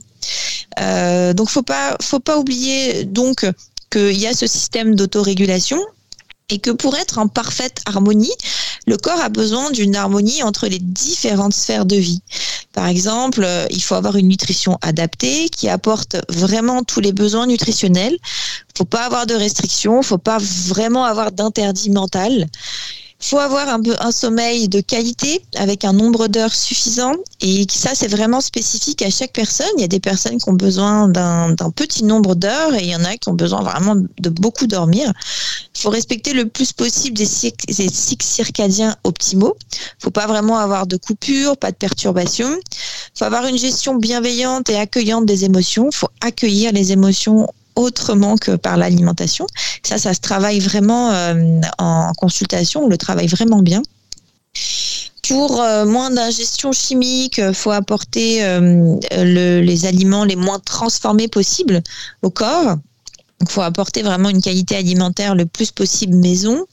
Euh, 0.79 1.33
donc, 1.33 1.49
faut 1.49 1.63
pas, 1.63 1.97
faut 2.01 2.19
pas 2.19 2.37
oublier 2.37 3.03
donc 3.03 3.45
qu'il 3.89 4.17
y 4.17 4.27
a 4.27 4.33
ce 4.33 4.47
système 4.47 4.95
d'autorégulation 4.95 5.79
et 6.49 6.59
que 6.59 6.71
pour 6.71 6.95
être 6.95 7.17
en 7.17 7.27
parfaite 7.27 7.81
harmonie, 7.85 8.33
le 8.85 8.95
corps 8.97 9.19
a 9.19 9.29
besoin 9.29 9.69
d'une 9.71 9.95
harmonie 9.95 10.43
entre 10.43 10.67
les 10.67 10.79
différentes 10.79 11.53
sphères 11.53 11.85
de 11.85 11.97
vie. 11.97 12.21
Par 12.71 12.87
exemple, 12.87 13.43
euh, 13.43 13.65
il 13.69 13.81
faut 13.83 13.95
avoir 13.95 14.15
une 14.15 14.27
nutrition 14.27 14.77
adaptée 14.81 15.49
qui 15.49 15.67
apporte 15.67 16.15
vraiment 16.29 16.83
tous 16.83 17.01
les 17.01 17.11
besoins 17.11 17.47
nutritionnels. 17.47 18.17
Faut 18.77 18.85
pas 18.85 19.05
avoir 19.05 19.25
de 19.25 19.33
restrictions, 19.33 20.01
faut 20.03 20.17
pas 20.17 20.37
vraiment 20.39 21.03
avoir 21.03 21.31
d'interdit 21.31 21.89
mental 21.89 22.47
faut 23.19 23.39
avoir 23.39 23.67
un, 23.67 23.81
un 23.99 24.11
sommeil 24.11 24.69
de 24.69 24.79
qualité 24.79 25.41
avec 25.55 25.85
un 25.85 25.93
nombre 25.93 26.27
d'heures 26.27 26.53
suffisant. 26.53 27.13
Et 27.41 27.65
ça, 27.69 27.91
c'est 27.93 28.07
vraiment 28.07 28.41
spécifique 28.41 29.01
à 29.01 29.09
chaque 29.09 29.33
personne. 29.33 29.67
Il 29.77 29.81
y 29.81 29.85
a 29.85 29.87
des 29.87 29.99
personnes 29.99 30.37
qui 30.37 30.49
ont 30.49 30.53
besoin 30.53 31.07
d'un 31.07 31.55
petit 31.75 32.03
nombre 32.03 32.35
d'heures 32.35 32.73
et 32.75 32.83
il 32.83 32.89
y 32.89 32.95
en 32.95 33.03
a 33.03 33.17
qui 33.17 33.29
ont 33.29 33.33
besoin 33.33 33.61
vraiment 33.61 33.95
de 33.95 34.29
beaucoup 34.29 34.67
dormir. 34.67 35.11
Il 35.75 35.81
faut 35.81 35.89
respecter 35.89 36.33
le 36.33 36.47
plus 36.47 36.73
possible 36.73 37.17
des 37.17 37.25
cycles, 37.25 38.23
circadiens 38.23 38.95
optimaux. 39.03 39.55
Faut 39.99 40.11
pas 40.11 40.27
vraiment 40.27 40.57
avoir 40.57 40.87
de 40.87 40.97
coupures, 40.97 41.57
pas 41.57 41.71
de 41.71 41.77
perturbations. 41.77 42.55
Faut 43.15 43.25
avoir 43.25 43.45
une 43.45 43.57
gestion 43.57 43.95
bienveillante 43.95 44.69
et 44.69 44.77
accueillante 44.77 45.25
des 45.25 45.45
émotions. 45.45 45.91
Faut 45.91 46.09
accueillir 46.21 46.71
les 46.71 46.91
émotions 46.91 47.47
autrement 47.77 48.35
que 48.37 48.55
par 48.55 48.75
l'alimentation. 48.75 49.47
Ça, 49.83 49.97
ça 49.97 50.13
se 50.13 50.19
travaille 50.19 50.59
vraiment 50.59 51.11
euh, 51.11 51.61
en 51.77 52.11
consultation, 52.17 52.83
on 52.83 52.87
le 52.87 52.97
travaille 52.97 53.27
vraiment 53.27 53.61
bien. 53.61 53.81
Pour 55.27 55.61
euh, 55.61 55.85
moins 55.85 56.09
d'ingestion 56.09 56.71
chimique, 56.71 57.37
il 57.37 57.45
euh, 57.45 57.53
faut 57.53 57.71
apporter 57.71 58.41
les 59.11 59.85
aliments 59.85 60.25
les 60.25 60.35
moins 60.35 60.59
transformés 60.59 61.27
possibles 61.27 61.81
au 62.23 62.29
corps. 62.29 62.75
Il 63.39 63.47
faut 63.47 63.61
apporter 63.61 64.01
vraiment 64.01 64.29
une 64.29 64.41
qualité 64.41 64.75
alimentaire 64.75 65.35
le 65.35 65.45
plus 65.45 65.69
possible 65.71 66.15
maison. 66.15 66.65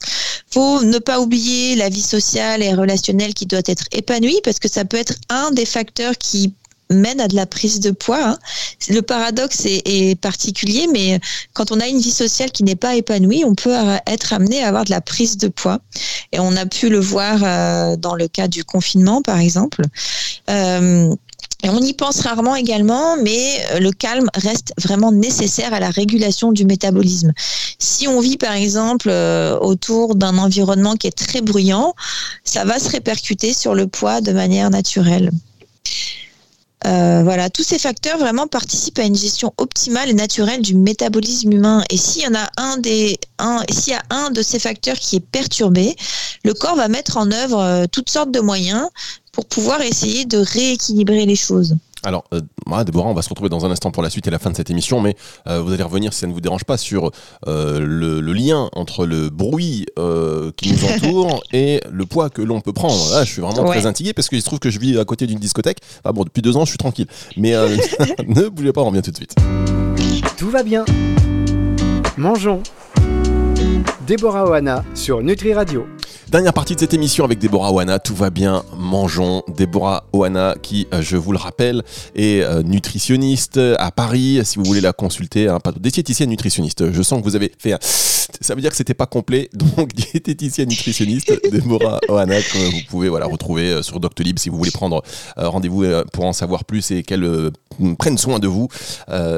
faut 0.49 0.81
ne 0.81 0.97
pas 0.97 1.19
oublier 1.19 1.75
la 1.75 1.89
vie 1.89 2.01
sociale 2.01 2.63
et 2.63 2.73
relationnelle 2.73 3.35
qui 3.35 3.45
doit 3.45 3.61
être 3.67 3.83
épanouie 3.91 4.39
parce 4.43 4.57
que 4.57 4.67
ça 4.67 4.83
peut 4.83 4.97
être 4.97 5.13
un 5.29 5.51
des 5.51 5.65
facteurs 5.65 6.17
qui 6.17 6.55
mène 6.89 7.19
à 7.19 7.27
de 7.27 7.35
la 7.35 7.45
prise 7.45 7.79
de 7.79 7.91
poids. 7.91 8.23
Hein. 8.23 8.37
Le 8.89 9.01
paradoxe 9.01 9.63
est, 9.65 10.19
particulier, 10.19 10.87
mais 10.91 11.19
quand 11.53 11.71
on 11.71 11.79
a 11.79 11.87
une 11.87 11.99
vie 11.99 12.11
sociale 12.11 12.51
qui 12.51 12.63
n'est 12.63 12.75
pas 12.75 12.95
épanouie, 12.95 13.43
on 13.45 13.55
peut 13.55 13.75
être 14.07 14.33
amené 14.33 14.63
à 14.63 14.69
avoir 14.69 14.85
de 14.85 14.91
la 14.91 15.01
prise 15.01 15.37
de 15.37 15.47
poids. 15.47 15.79
Et 16.31 16.39
on 16.39 16.55
a 16.55 16.65
pu 16.65 16.89
le 16.89 16.99
voir 16.99 17.39
euh, 17.43 17.95
dans 17.95 18.15
le 18.15 18.27
cas 18.27 18.47
du 18.47 18.63
confinement, 18.63 19.21
par 19.21 19.39
exemple. 19.39 19.83
Euh, 20.49 21.13
et 21.63 21.69
on 21.69 21.79
y 21.79 21.93
pense 21.93 22.19
rarement 22.21 22.55
également, 22.55 23.17
mais 23.17 23.65
le 23.79 23.91
calme 23.91 24.29
reste 24.35 24.73
vraiment 24.79 25.11
nécessaire 25.11 25.73
à 25.73 25.79
la 25.79 25.89
régulation 25.89 26.51
du 26.51 26.63
métabolisme. 26.63 27.33
Si 27.79 28.07
on 28.07 28.19
vit 28.19 28.37
par 28.37 28.53
exemple 28.53 29.09
euh, 29.09 29.57
autour 29.59 30.15
d'un 30.15 30.37
environnement 30.37 30.95
qui 30.95 31.07
est 31.07 31.17
très 31.17 31.41
bruyant, 31.41 31.95
ça 32.43 32.65
va 32.65 32.79
se 32.79 32.89
répercuter 32.89 33.53
sur 33.53 33.73
le 33.73 33.87
poids 33.87 34.21
de 34.21 34.31
manière 34.31 34.69
naturelle. 34.69 35.31
Euh, 36.85 37.21
voilà, 37.23 37.49
tous 37.49 37.63
ces 37.63 37.79
facteurs 37.79 38.17
vraiment 38.17 38.47
participent 38.47 38.99
à 38.99 39.03
une 39.03 39.15
gestion 39.15 39.53
optimale 39.57 40.09
et 40.09 40.13
naturelle 40.13 40.61
du 40.61 40.75
métabolisme 40.75 41.51
humain. 41.51 41.83
Et 41.89 41.97
s'il 41.97 42.23
y 42.23 42.27
en 42.27 42.35
a 42.35 42.47
un 42.57 42.77
des, 42.77 43.17
un, 43.39 43.63
s'il 43.71 43.93
y 43.93 43.95
a 43.95 44.03
un 44.09 44.29
de 44.29 44.41
ces 44.41 44.59
facteurs 44.59 44.97
qui 44.97 45.15
est 45.15 45.25
perturbé, 45.25 45.95
le 46.43 46.53
corps 46.53 46.75
va 46.75 46.87
mettre 46.87 47.17
en 47.17 47.31
œuvre 47.31 47.59
euh, 47.59 47.85
toutes 47.91 48.09
sortes 48.09 48.31
de 48.31 48.39
moyens 48.39 48.87
pour 49.31 49.45
pouvoir 49.45 49.81
essayer 49.81 50.25
de 50.25 50.37
rééquilibrer 50.37 51.25
les 51.25 51.35
choses. 51.35 51.75
Alors, 52.05 52.23
euh, 52.33 52.83
Déborah, 52.83 53.09
on 53.09 53.13
va 53.13 53.21
se 53.21 53.29
retrouver 53.29 53.49
dans 53.49 53.65
un 53.65 53.71
instant 53.71 53.91
pour 53.91 54.03
la 54.03 54.09
suite 54.09 54.27
et 54.27 54.29
la 54.29 54.39
fin 54.39 54.51
de 54.51 54.55
cette 54.55 54.69
émission, 54.69 55.01
mais 55.01 55.15
euh, 55.47 55.59
vous 55.61 55.73
allez 55.73 55.83
revenir, 55.83 56.13
si 56.13 56.19
ça 56.19 56.27
ne 56.27 56.33
vous 56.33 56.41
dérange 56.41 56.63
pas, 56.63 56.77
sur 56.77 57.11
euh, 57.47 57.79
le, 57.79 58.33
lien 58.33 58.69
entre 58.73 59.05
le 59.05 59.29
bruit 59.29 59.85
qui 60.57 60.71
nous 60.71 60.85
entoure 60.93 61.43
et 61.51 61.81
le 61.89 62.05
poids 62.05 62.29
que 62.29 62.41
l'on 62.41 62.61
peut 62.61 62.73
prendre. 62.73 63.11
Là, 63.11 63.23
je 63.23 63.31
suis 63.31 63.41
vraiment 63.41 63.63
très 63.65 63.85
intrigué 63.85 64.13
parce 64.13 64.29
qu'il 64.29 64.39
se 64.41 64.45
trouve 64.45 64.59
que 64.59 64.69
je 64.69 64.79
vis 64.79 64.99
à 64.99 65.05
côté 65.05 65.25
d'une 65.25 65.39
discothèque. 65.39 65.79
Enfin 66.03 66.13
bon, 66.13 66.23
depuis 66.23 66.41
deux 66.41 66.55
ans, 66.57 66.65
je 66.65 66.69
suis 66.69 66.77
tranquille. 66.77 67.07
Mais 67.37 67.51
ne 68.27 68.49
bougez 68.49 68.71
pas, 68.71 68.81
on 68.81 68.89
revient 68.89 69.01
tout 69.01 69.11
de 69.11 69.15
suite. 69.15 69.35
Tout 70.37 70.49
va 70.49 70.63
bien. 70.63 70.85
Mangeons. 72.17 72.61
Déborah 74.05 74.47
Oana 74.47 74.83
sur 74.93 75.23
Nutri 75.23 75.53
Radio. 75.53 75.87
Dernière 76.35 76.51
partie 76.51 76.75
de 76.75 76.81
cette 76.81 76.93
émission 76.93 77.23
avec 77.23 77.39
Déborah 77.39 77.71
Oana, 77.71 77.97
tout 77.97 78.13
va 78.13 78.29
bien, 78.29 78.65
mangeons. 78.75 79.41
Déborah 79.47 80.03
Oana 80.11 80.55
qui, 80.61 80.85
euh, 80.93 81.01
je 81.01 81.15
vous 81.15 81.31
le 81.31 81.37
rappelle, 81.37 81.81
est 82.13 82.41
euh, 82.41 82.61
nutritionniste 82.61 83.57
à 83.79 83.89
Paris, 83.89 84.41
si 84.43 84.59
vous 84.59 84.65
voulez 84.65 84.81
la 84.81 84.91
consulter, 84.91 85.47
hein, 85.47 85.59
diététicienne 85.79 86.29
nutritionniste. 86.29 86.91
Je 86.91 87.01
sens 87.03 87.21
que 87.21 87.23
vous 87.23 87.37
avez 87.37 87.53
fait 87.57 87.71
un... 87.71 87.79
Ça 87.79 88.53
veut 88.53 88.59
dire 88.59 88.69
que 88.69 88.75
c'était 88.75 88.93
pas 88.93 89.05
complet, 89.05 89.49
donc 89.53 89.93
diététicienne 89.93 90.67
nutritionniste, 90.67 91.31
Déborah 91.49 92.01
Oana, 92.09 92.41
que 92.41 92.69
vous 92.69 92.81
pouvez 92.89 93.07
voilà, 93.07 93.27
retrouver 93.27 93.69
euh, 93.69 93.81
sur 93.81 94.01
Doctolib 94.01 94.37
si 94.37 94.49
vous 94.49 94.57
voulez 94.57 94.71
prendre 94.71 95.03
rendez-vous 95.37 95.85
pour 96.11 96.25
en 96.25 96.33
savoir 96.33 96.65
plus 96.65 96.91
et 96.91 97.03
qu'elle 97.03 97.25
prenne 97.97 98.17
soin 98.17 98.39
de 98.39 98.47
vous 98.47 98.67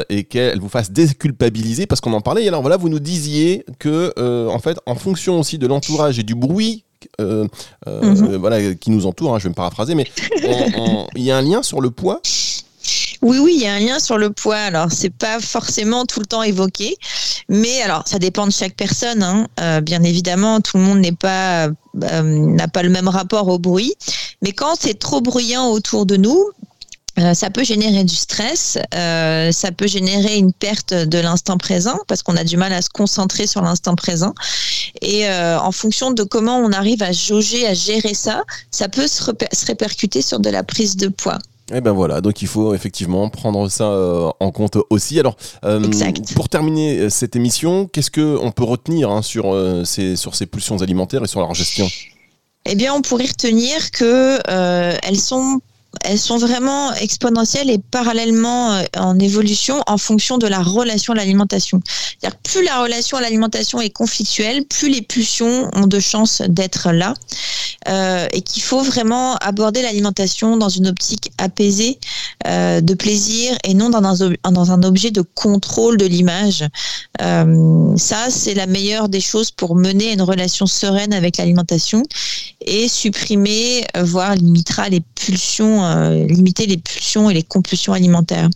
et 0.10 0.24
qu'elle 0.24 0.60
vous 0.60 0.70
fasse 0.70 0.90
déculpabiliser 0.90 1.86
parce 1.86 2.02
qu'on 2.02 2.14
en 2.14 2.22
parlait. 2.22 2.46
Et 2.46 2.48
alors 2.48 2.62
voilà, 2.62 2.78
vous 2.78 2.90
nous 2.90 3.00
disiez 3.00 3.66
que, 3.78 4.14
en 4.50 4.58
fait, 4.58 4.80
en 4.88 4.96
fonction 4.96 5.40
aussi 5.40 5.60
de 5.60 5.68
l'entourage 5.68 6.18
et 6.18 6.24
du 6.24 6.34
bruit 6.34 6.86
euh, 7.20 7.48
euh, 7.88 8.02
mhm. 8.02 8.36
voilà, 8.36 8.74
qui 8.76 8.92
nous 8.92 9.06
entoure, 9.06 9.36
hein, 9.36 9.40
je 9.40 9.44
vais 9.44 9.50
me 9.50 9.56
paraphraser, 9.56 9.96
mais 9.96 10.08
il 11.16 11.24
y 11.24 11.32
a 11.32 11.38
un 11.38 11.42
lien 11.42 11.64
sur 11.64 11.82
le 11.82 11.92
poids? 11.92 12.22
Oui, 13.22 13.40
oui, 13.40 13.54
il 13.56 13.62
y 13.64 13.68
a 13.68 13.74
un 13.74 13.80
lien 13.80 14.00
sur 14.00 14.18
le 14.18 14.30
poids. 14.30 14.58
Alors, 14.58 14.92
c'est 14.92 15.10
pas 15.10 15.40
forcément 15.40 16.06
tout 16.06 16.20
le 16.20 16.26
temps 16.26 16.44
évoqué, 16.44 16.96
mais 17.50 17.82
alors 17.82 18.04
ça 18.06 18.20
dépend 18.20 18.46
de 18.46 18.52
chaque 18.52 18.76
personne. 18.76 19.24
Hein. 19.24 19.48
Euh, 19.60 19.82
bien 19.82 20.04
évidemment, 20.04 20.62
tout 20.62 20.78
le 20.78 20.84
monde 20.84 21.00
n'est 21.00 21.12
pas 21.12 21.70
n'a 21.96 22.68
pas 22.68 22.84
le 22.84 22.90
même 22.90 23.08
rapport 23.08 23.48
au 23.48 23.58
bruit. 23.58 23.96
Mais 24.44 24.52
quand 24.52 24.76
c'est 24.80 25.00
trop 25.00 25.20
bruyant 25.20 25.72
autour 25.72 26.06
de 26.06 26.16
nous, 26.16 26.52
euh, 27.20 27.34
ça 27.34 27.50
peut 27.50 27.64
générer 27.64 28.04
du 28.04 28.16
stress, 28.16 28.78
euh, 28.94 29.52
ça 29.52 29.72
peut 29.72 29.88
générer 29.88 30.38
une 30.38 30.54
perte 30.54 30.94
de 30.94 31.18
l'instant 31.18 31.58
présent 31.58 31.98
parce 32.08 32.22
qu'on 32.22 32.38
a 32.38 32.44
du 32.44 32.58
mal 32.58 32.72
à 32.74 32.82
se 32.82 32.90
concentrer 32.90 33.48
sur 33.48 33.62
l'instant 33.62 33.96
présent. 33.96 34.34
Et 35.02 35.28
euh, 35.28 35.60
en 35.60 35.72
fonction 35.72 36.12
de 36.12 36.24
comment 36.24 36.58
on 36.58 36.72
arrive 36.72 37.02
à 37.02 37.12
jauger, 37.12 37.66
à 37.66 37.74
gérer 37.74 38.14
ça, 38.14 38.44
ça 38.70 38.88
peut 38.88 39.08
se, 39.08 39.24
répercuter 39.66 40.22
sur 40.22 40.40
de 40.40 40.50
la 40.50 40.64
prise 40.64 40.96
de 40.96 41.08
poids. 41.08 41.40
Et 41.70 41.78
eh 41.78 41.82
ben 41.82 41.92
voilà, 41.92 42.22
donc 42.22 42.42
il 42.42 42.48
faut 42.48 42.74
effectivement 42.74 43.28
prendre 43.28 43.68
ça 43.68 43.92
en 44.40 44.52
compte 44.52 44.78
aussi. 44.90 45.20
Alors, 45.20 45.36
pour 46.34 46.48
terminer 46.48 47.10
cette 47.10 47.36
émission, 47.36 47.88
qu'est-ce 47.88 48.10
que 48.10 48.38
on 48.42 48.52
peut 48.52 48.64
retenir 48.64 49.12
hein, 49.12 49.22
sur 49.22 49.54
ces 49.86 50.16
sur 50.16 50.34
ces 50.34 50.46
pulsions 50.46 50.82
alimentaires 50.82 51.26
et 51.26 51.28
sur 51.28 51.42
leur 51.42 51.54
gestion? 51.54 51.90
Eh 52.64 52.76
bien, 52.76 52.94
on 52.94 53.02
pourrait 53.02 53.26
retenir 53.26 53.92
que 53.92 54.40
elles 55.04 55.20
sont 55.20 55.60
elles 56.04 56.20
sont 56.20 56.38
vraiment 56.38 56.94
exponentielles 56.94 57.70
et 57.70 57.78
parallèlement 57.78 58.74
euh, 58.74 58.84
en 58.98 59.18
évolution 59.20 59.82
en 59.88 59.98
fonction 59.98 60.38
de 60.38 60.48
la 60.48 60.62
relation 60.62 61.14
à 61.14 61.16
l'alimentation. 61.16 61.82
Plus 62.44 62.64
la 62.64 62.82
relation 62.82 63.18
à 63.18 63.22
l'alimentation 63.22 63.82
est 63.82 63.90
conflictuelle, 63.90 64.66
plus 64.66 64.90
les 64.90 65.02
pulsions 65.02 65.70
ont 65.74 65.88
de 65.88 66.00
chances 66.00 66.42
d'être 66.48 66.92
là. 66.92 67.14
Euh, 67.88 68.28
et 68.34 68.42
qu'il 68.42 68.64
faut 68.64 68.82
vraiment 68.82 69.36
aborder 69.36 69.82
l'alimentation 69.82 70.58
dans 70.58 70.68
une 70.68 70.88
optique 70.88 71.32
apaisée, 71.38 72.00
euh, 72.46 72.82
de 72.82 72.94
plaisir 72.94 73.58
et 73.64 73.74
non 73.74 73.90
dans 73.90 74.24
un, 74.24 74.34
dans 74.52 74.72
un 74.72 74.84
objet 74.84 75.12
de 75.12 75.22
contrôle 75.22 75.98
de 75.98 76.06
l'image. 76.06 76.66
ça, 77.20 78.30
c'est 78.30 78.54
la 78.54 78.66
meilleure 78.66 79.10
des 79.10 79.22
choses 79.22 79.52
pour 79.52 79.76
mener 79.76 80.12
une 80.12 80.22
relation 80.22 80.66
sereine 80.66 81.14
avec 81.14 81.38
l'alimentation 81.38 82.04
et 82.62 82.88
supprimer, 82.88 83.86
voire 83.96 84.36
limitera 84.36 84.90
les 84.90 85.02
pulsions 85.16 85.84
euh, 85.88 86.26
limiter 86.28 86.66
les 86.66 86.78
pulsions 86.78 87.30
et 87.30 87.34
les 87.34 87.44
compulsions 87.44 87.94
alimentaires. 87.94 88.50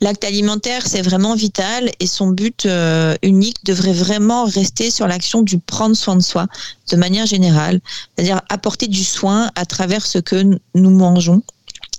L'acte 0.00 0.24
alimentaire, 0.24 0.86
c'est 0.86 1.02
vraiment 1.02 1.34
vital 1.34 1.90
et 2.00 2.06
son 2.06 2.28
but 2.28 2.66
euh, 2.66 3.16
unique 3.22 3.64
devrait 3.64 3.92
vraiment 3.92 4.44
rester 4.44 4.90
sur 4.90 5.06
l'action 5.06 5.42
du 5.42 5.58
prendre 5.58 5.96
soin 5.96 6.16
de 6.16 6.22
soi 6.22 6.46
de 6.90 6.96
manière 6.96 7.26
générale, 7.26 7.80
c'est-à-dire 8.16 8.40
apporter 8.48 8.86
du 8.86 9.04
soin 9.04 9.50
à 9.56 9.66
travers 9.66 10.06
ce 10.06 10.18
que 10.18 10.42
nous 10.74 10.90
mangeons 10.90 11.42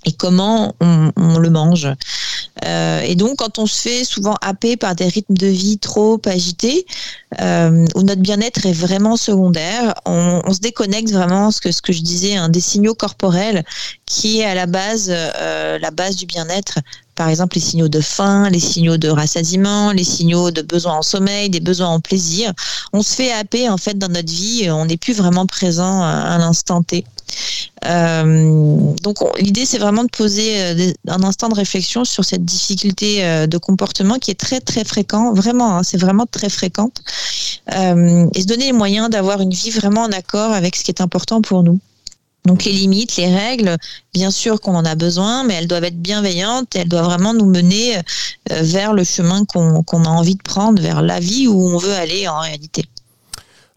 et 0.04 0.12
comment 0.12 0.74
on, 0.80 1.38
le 1.38 1.50
mange. 1.50 1.88
Euh, 2.64 3.00
et 3.00 3.14
donc, 3.14 3.36
quand 3.36 3.58
on 3.58 3.66
se 3.66 3.80
fait 3.80 4.04
souvent 4.04 4.36
happer 4.40 4.76
par 4.76 4.94
des 4.94 5.06
rythmes 5.06 5.34
de 5.34 5.46
vie 5.46 5.78
trop 5.78 6.20
agités, 6.26 6.86
euh, 7.40 7.86
où 7.94 8.02
notre 8.02 8.20
bien-être 8.20 8.66
est 8.66 8.72
vraiment 8.72 9.16
secondaire, 9.16 9.94
on, 10.06 10.52
se 10.52 10.60
déconnecte 10.60 11.10
vraiment, 11.10 11.50
ce 11.50 11.60
que, 11.60 11.72
ce 11.72 11.82
que 11.82 11.92
je 11.92 12.02
disais, 12.02 12.36
hein, 12.36 12.48
des 12.48 12.60
signaux 12.60 12.94
corporels 12.94 13.64
qui 14.06 14.40
est 14.40 14.44
à 14.44 14.54
la 14.54 14.66
base, 14.66 15.10
euh, 15.10 15.78
la 15.78 15.90
base 15.90 16.16
du 16.16 16.26
bien-être 16.26 16.78
par 17.20 17.28
exemple 17.28 17.56
les 17.56 17.60
signaux 17.60 17.88
de 17.88 18.00
faim, 18.00 18.48
les 18.48 18.58
signaux 18.58 18.96
de 18.96 19.10
rassasiement, 19.10 19.92
les 19.92 20.04
signaux 20.04 20.50
de 20.50 20.62
besoin 20.62 20.94
en 20.94 21.02
sommeil, 21.02 21.50
des 21.50 21.60
besoins 21.60 21.88
en 21.88 22.00
plaisir. 22.00 22.50
On 22.94 23.02
se 23.02 23.14
fait 23.14 23.30
happer 23.30 23.68
en 23.68 23.76
fait 23.76 23.98
dans 23.98 24.08
notre 24.08 24.32
vie, 24.32 24.70
on 24.70 24.86
n'est 24.86 24.96
plus 24.96 25.12
vraiment 25.12 25.44
présent 25.44 26.02
à 26.02 26.38
l'instant 26.38 26.82
T. 26.82 27.04
Euh, 27.84 28.94
donc 29.02 29.18
l'idée 29.38 29.66
c'est 29.66 29.76
vraiment 29.76 30.04
de 30.04 30.08
poser 30.08 30.62
euh, 30.62 30.92
un 31.08 31.22
instant 31.22 31.50
de 31.50 31.54
réflexion 31.54 32.06
sur 32.06 32.24
cette 32.24 32.46
difficulté 32.46 33.22
euh, 33.22 33.46
de 33.46 33.58
comportement 33.58 34.18
qui 34.18 34.30
est 34.30 34.40
très 34.40 34.60
très 34.60 34.84
fréquent, 34.84 35.34
vraiment, 35.34 35.76
hein, 35.76 35.82
c'est 35.82 36.00
vraiment 36.00 36.24
très 36.24 36.48
fréquente, 36.48 37.02
euh, 37.74 38.26
et 38.34 38.40
se 38.40 38.46
donner 38.46 38.64
les 38.64 38.72
moyens 38.72 39.10
d'avoir 39.10 39.42
une 39.42 39.52
vie 39.52 39.70
vraiment 39.70 40.04
en 40.04 40.12
accord 40.12 40.52
avec 40.52 40.74
ce 40.74 40.84
qui 40.84 40.90
est 40.90 41.02
important 41.02 41.42
pour 41.42 41.62
nous. 41.64 41.80
Donc 42.46 42.64
les 42.64 42.72
limites, 42.72 43.16
les 43.16 43.34
règles, 43.34 43.76
bien 44.14 44.30
sûr 44.30 44.60
qu'on 44.60 44.74
en 44.74 44.84
a 44.84 44.94
besoin, 44.94 45.44
mais 45.44 45.54
elles 45.54 45.68
doivent 45.68 45.84
être 45.84 46.00
bienveillantes, 46.00 46.74
elles 46.74 46.88
doivent 46.88 47.04
vraiment 47.04 47.34
nous 47.34 47.46
mener 47.46 47.96
euh, 47.96 48.00
vers 48.62 48.94
le 48.94 49.04
chemin 49.04 49.44
qu'on 49.44 50.04
a 50.04 50.08
envie 50.08 50.36
de 50.36 50.42
prendre, 50.42 50.80
vers 50.80 51.02
la 51.02 51.20
vie 51.20 51.46
où 51.48 51.60
on 51.60 51.76
veut 51.76 51.94
aller 51.94 52.28
en 52.28 52.40
réalité. 52.40 52.84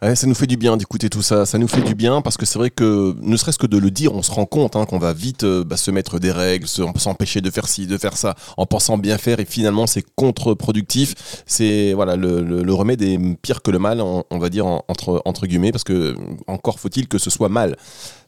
Ouais, 0.03 0.17
ça 0.17 0.27
nous 0.27 0.35
fait 0.35 0.47
du 0.47 0.57
bien 0.57 0.75
d'écouter 0.75 1.09
tout 1.09 1.21
ça. 1.21 1.45
Ça 1.45 1.57
nous 1.57 1.69
fait 1.69 1.81
du 1.81 1.95
bien 1.95 2.21
parce 2.21 2.35
que 2.35 2.45
c'est 2.45 2.59
vrai 2.59 2.69
que, 2.69 3.15
ne 3.21 3.37
serait-ce 3.37 3.57
que 3.57 3.67
de 3.67 3.77
le 3.77 3.89
dire, 3.89 4.13
on 4.13 4.21
se 4.21 4.31
rend 4.31 4.45
compte 4.45 4.75
hein, 4.75 4.85
qu'on 4.85 4.97
va 4.99 5.13
vite 5.13 5.45
euh, 5.45 5.63
bah, 5.63 5.77
se 5.77 5.91
mettre 5.91 6.19
des 6.19 6.31
règles, 6.31 6.67
s'empêcher 6.67 7.39
de 7.39 7.49
faire 7.49 7.69
ci, 7.69 7.87
de 7.87 7.97
faire 7.97 8.17
ça, 8.17 8.35
en 8.57 8.65
pensant 8.65 8.97
bien 8.97 9.17
faire, 9.17 9.39
et 9.39 9.45
finalement 9.45 9.87
c'est 9.87 10.03
contre-productif. 10.15 11.43
C'est 11.45 11.93
voilà, 11.93 12.17
le, 12.17 12.41
le, 12.41 12.63
le, 12.63 12.73
remède 12.73 13.01
est 13.01 13.17
pire 13.41 13.61
que 13.61 13.71
le 13.71 13.79
mal, 13.79 14.01
on, 14.01 14.25
on 14.29 14.39
va 14.39 14.49
dire 14.49 14.65
entre 14.65 15.21
entre 15.23 15.47
guillemets, 15.47 15.71
parce 15.71 15.85
que 15.85 16.17
encore 16.47 16.81
faut-il 16.81 17.07
que 17.07 17.17
ce 17.17 17.29
soit 17.29 17.47
mal. 17.49 17.77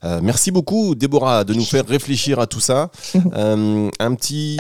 Euh, 0.05 0.21
merci 0.23 0.51
beaucoup, 0.51 0.95
Déborah, 0.95 1.43
de 1.43 1.53
nous 1.53 1.65
faire 1.65 1.85
réfléchir 1.85 2.39
à 2.39 2.47
tout 2.47 2.61
ça. 2.61 2.89
Euh, 3.35 3.89
un 3.99 4.15
petit. 4.15 4.57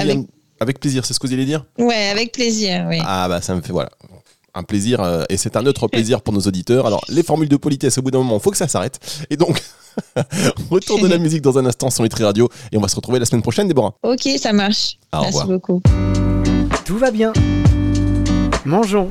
Avec 0.59 0.79
plaisir, 0.79 1.05
c'est 1.05 1.13
ce 1.13 1.19
que 1.19 1.27
vous 1.27 1.33
allez 1.33 1.45
dire? 1.45 1.65
Ouais, 1.77 2.07
avec 2.07 2.31
plaisir, 2.31 2.85
oui. 2.89 2.97
Ah 3.05 3.27
bah 3.29 3.41
ça 3.41 3.55
me 3.55 3.61
fait 3.61 3.71
voilà 3.71 3.89
un 4.55 4.63
plaisir 4.63 5.01
euh, 5.01 5.23
et 5.29 5.37
c'est 5.37 5.57
un 5.57 5.65
autre 5.65 5.87
plaisir 5.87 6.21
pour 6.21 6.33
nos 6.33 6.41
auditeurs. 6.41 6.87
Alors 6.87 7.01
les 7.09 7.23
formules 7.23 7.49
de 7.49 7.57
politesse 7.57 7.97
au 7.97 8.01
bout 8.01 8.11
d'un 8.11 8.19
moment, 8.19 8.37
il 8.37 8.41
faut 8.41 8.51
que 8.51 8.57
ça 8.57 8.67
s'arrête. 8.67 8.99
Et 9.29 9.37
donc 9.37 9.61
retour 10.71 10.99
de 11.01 11.07
la 11.07 11.17
musique 11.17 11.41
dans 11.41 11.57
un 11.57 11.65
instant 11.65 11.89
sur 11.89 12.03
Nutri 12.03 12.23
Radio 12.23 12.49
et 12.71 12.77
on 12.77 12.81
va 12.81 12.87
se 12.87 12.95
retrouver 12.95 13.19
la 13.19 13.25
semaine 13.25 13.41
prochaine 13.41 13.67
Déborah. 13.67 13.93
Ok, 14.03 14.27
ça 14.39 14.53
marche. 14.53 14.97
Au 15.13 15.21
Merci 15.21 15.27
revoir. 15.27 15.47
beaucoup. 15.47 15.81
Tout 16.85 16.97
va 16.97 17.11
bien. 17.11 17.33
Mangeons. 18.65 19.09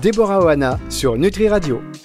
Déborah 0.00 0.40
Oana 0.44 0.78
sur 0.90 1.16
Nutri 1.16 1.48
Radio. 1.48 1.80